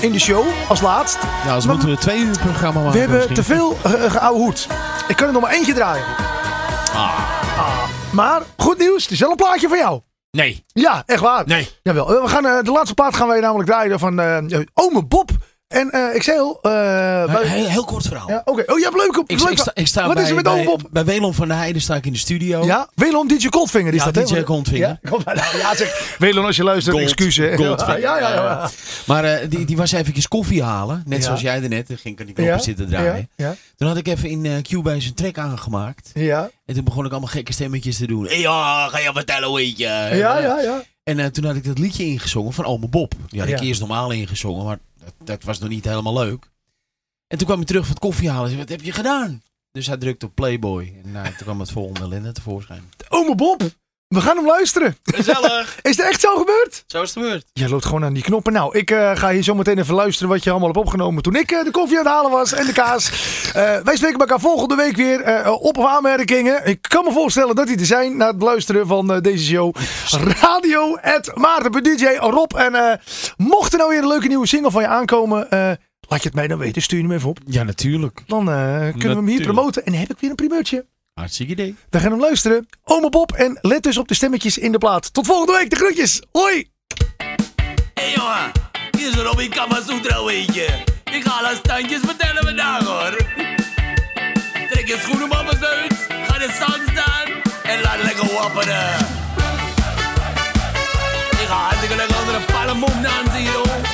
[0.00, 1.18] in de show als laatst.
[1.46, 2.92] Ja, Maar moeten we twee uur programma maken.
[2.92, 3.36] we hebben misschien.
[3.36, 4.66] te veel uh, geouwe hoed.
[5.08, 6.04] Ik kan er nog maar eentje draaien.
[6.94, 7.10] Ah.
[8.10, 10.00] Maar goed nieuws, het is wel een plaatje van jou.
[10.36, 10.64] Nee.
[10.66, 11.46] Ja, echt waar.
[11.46, 11.68] Nee.
[11.82, 12.14] Jawel.
[12.16, 14.38] Eh, We gaan, eh, de laatste plaat gaan wij namelijk draaien van eh
[14.74, 15.30] Ome Bob.
[15.76, 16.58] En eh, ik zei al...
[16.62, 18.28] eh, Heel, heel kort verhaal.
[18.28, 19.30] ja, Oké, oh je hebt leuk op.
[19.30, 21.48] Ik, leuk ik sta, ik sta Wat bij, is er met bij, bij Welon van
[21.48, 22.64] der Heijden sta ik in de studio.
[22.64, 24.34] Ja, Welon DJ Goldfinger is Ja, dat, hè?
[24.36, 24.98] DJ Goldfinger.
[25.02, 26.08] Ja, nou, ja zeg.
[26.18, 27.56] Welon, als je luistert, excuses.
[27.56, 28.00] Goldfinger.
[28.00, 28.70] Ja, ja, ja.
[29.06, 31.02] Maar eh, die, die was eventjes koffie halen.
[31.06, 31.88] Net zoals jij er net.
[31.88, 33.28] Dan ging ik aan die knoppen zitten draaien.
[33.76, 36.10] Toen had ik even in Cubase een track aangemaakt.
[36.14, 38.24] ja, En toen begon ik allemaal gekke stemmetjes te doen.
[38.26, 39.84] Hey, ja, ga je vertellen, weet je.
[39.84, 40.82] ja, ja, ja.
[41.04, 43.12] En toen had ik dat liedje ingezongen van Ome Bob.
[43.28, 44.78] Die had ik eerst normaal ingezongen, maar
[45.24, 46.50] dat, was nog niet helemaal leuk.
[47.26, 48.44] En toen kwam hij terug van het koffie halen.
[48.44, 49.42] en zei, Wat heb je gedaan?
[49.72, 51.00] Dus hij drukte op Playboy.
[51.04, 52.82] En nou, toen kwam het volgende ellende tevoorschijn.
[53.08, 53.62] Ome Bob,
[54.08, 54.96] we gaan hem luisteren.
[55.02, 55.78] Gezellig!
[55.82, 56.84] Is het echt zo gebeurd?
[56.86, 57.44] Zo is het gebeurd.
[57.52, 58.52] Je loopt gewoon aan die knoppen.
[58.52, 61.36] Nou, ik eh, ga hier zo meteen even luisteren wat je allemaal hebt opgenomen toen
[61.36, 63.10] ik eh, de koffie aan het halen was en de kaas.
[63.46, 66.66] Eh, wij spreken elkaar volgende week weer eh, op of aanmerkingen.
[66.66, 69.74] Ik kan me voorstellen dat die er zijn na het luisteren van eh, deze show.
[70.40, 70.98] Radio
[71.34, 72.54] Maarten, DJ Rob.
[72.54, 72.96] En eh,
[73.36, 75.58] mocht er nou weer een leuke nieuwe single van je aankomen, eh,
[76.08, 76.82] laat je het mij dan weten.
[76.82, 77.38] Stuur je hem even op.
[77.46, 78.22] Ja, natuurlijk.
[78.26, 79.42] Dan eh, kunnen we hem hier Natuurlijk.
[79.42, 79.84] promoten.
[79.84, 80.86] En dan heb ik weer een primeurtje.
[81.16, 81.76] Hartstikke idee.
[81.90, 82.68] We gaan hem luisteren.
[82.84, 85.12] Oma Bob en let dus op de stemmetjes in de plaat.
[85.12, 85.70] Tot volgende week.
[85.70, 86.22] De groetjes.
[86.32, 86.70] Hoi.
[87.94, 88.52] Hé jongen,
[88.98, 90.82] hier is Robin Kamasutra, weet je.
[91.04, 93.16] Ik ga alle standjes vertellen vandaag hoor.
[94.70, 97.26] Trek je schoenen maar eens uit, ga de zand staan
[97.62, 98.98] en laat lekker wapperen.
[101.30, 103.85] Ik ga hartstikke lekker onder een palmboom dansen hier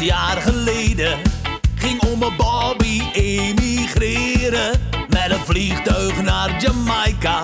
[0.00, 1.18] jaar geleden
[1.74, 4.70] ging oma Bobby emigreren
[5.08, 7.42] met een vliegtuig naar Jamaica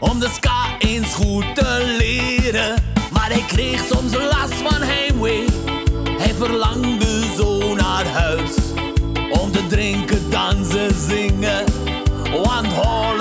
[0.00, 2.82] om de ska eens goed te leren.
[3.12, 5.44] Maar hij kreeg soms last van heimwee.
[6.18, 8.52] Hij verlangde zo naar huis
[9.30, 11.64] om te drinken, dansen, zingen.
[12.44, 13.13] Want Holland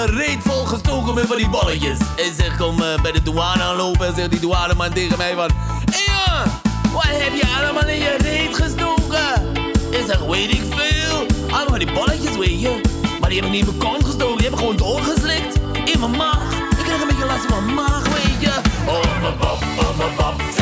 [0.00, 1.98] hele reet vol gestoken met van die balletjes.
[1.98, 5.50] En zegt, kom eh, bij de douane aanlopen en zegt die douaneman tegen mij van...
[5.90, 6.44] Hé ja,
[6.92, 9.52] wat heb je allemaal in je reet gestoken?
[9.90, 11.26] Ik zeg, weet ik veel.
[11.50, 12.80] Allemaal die balletjes, weet je.
[13.20, 15.56] Maar die hebben niet in mijn kont gestoken, die hebben gewoon doorgeslikt.
[15.84, 16.52] In mijn maag.
[16.70, 18.52] Ik krijg een beetje last van mijn maag, weet je.
[18.86, 20.59] Oh mijn pap, oh mijn pap.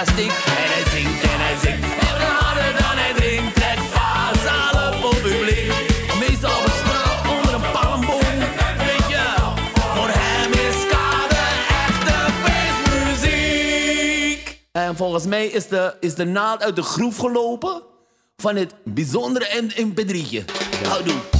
[0.00, 1.84] En hij zingt en hij zingt.
[1.84, 3.58] Even harder dan hij drinkt.
[4.44, 5.72] Zalen vol publiek.
[6.18, 8.20] Meestal het strand onder een palmboom.
[9.94, 14.42] Voor hem is ska de echte feestmuziek.
[14.72, 17.82] En volgens mij is de, is de naald uit de groef gelopen
[18.36, 20.44] van het bijzondere MP3'tje.
[20.88, 21.39] Houdoe.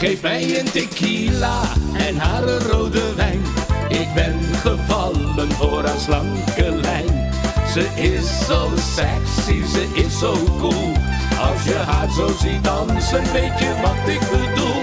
[0.00, 3.42] Geef mij een tequila en haar een rode wijn.
[3.88, 7.32] Ik ben gevallen voor haar slanke lijn.
[7.72, 10.92] Ze is zo sexy, ze is zo cool.
[11.40, 14.80] Als je haar zo ziet dansen, weet je wat ik bedoel.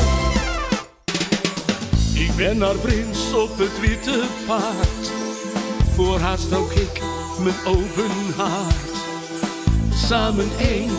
[2.13, 5.11] Ik ben haar prins op het witte paard.
[5.95, 7.01] Voor haar stook ik
[7.39, 8.95] mijn open hart.
[9.95, 10.91] Samen één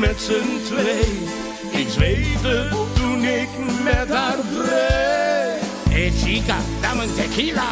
[0.00, 1.40] met z'n twee.
[1.82, 2.68] Ik zweefde
[3.22, 3.48] ik
[3.84, 5.62] met haar vreed.
[5.90, 7.68] Hey chica, dame een tequila.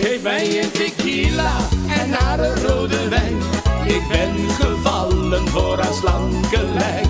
[0.00, 1.56] Geef mij een tequila
[2.00, 3.36] en haar een rode wijn.
[3.84, 7.08] Ik ben gevallen voor haar slanke lijn.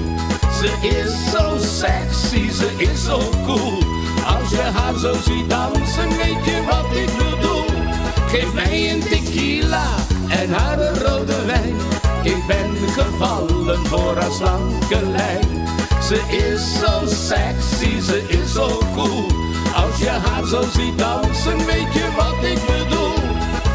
[0.59, 3.79] Ze is zo sexy, ze is zo cool.
[4.27, 7.65] Als je haar zo ziet dansen, weet je wat ik bedoel.
[8.29, 9.87] Geef mij een tequila
[10.29, 11.77] en haar een rode wijn.
[12.23, 15.63] Ik ben gevallen voor haar slanke lijn.
[16.13, 19.27] Ze is zo sexy, ze is zo cool.
[19.75, 23.13] Als je haar zo ziet dansen, weet je wat ik bedoel.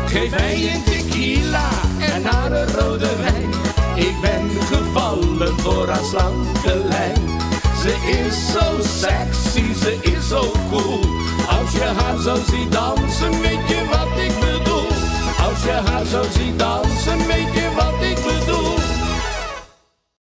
[0.06, 1.70] Geef mij een tequila
[2.00, 3.50] en haar een rode wijn.
[3.96, 7.22] Ik ben gevallen voor haar slanke lijn.
[7.82, 11.00] Ze is zo sexy, ze is zo cool.
[11.48, 14.88] Als je haar zo ziet dansen, weet je wat ik bedoel.
[15.50, 16.88] Als je haar zo ziet dansen.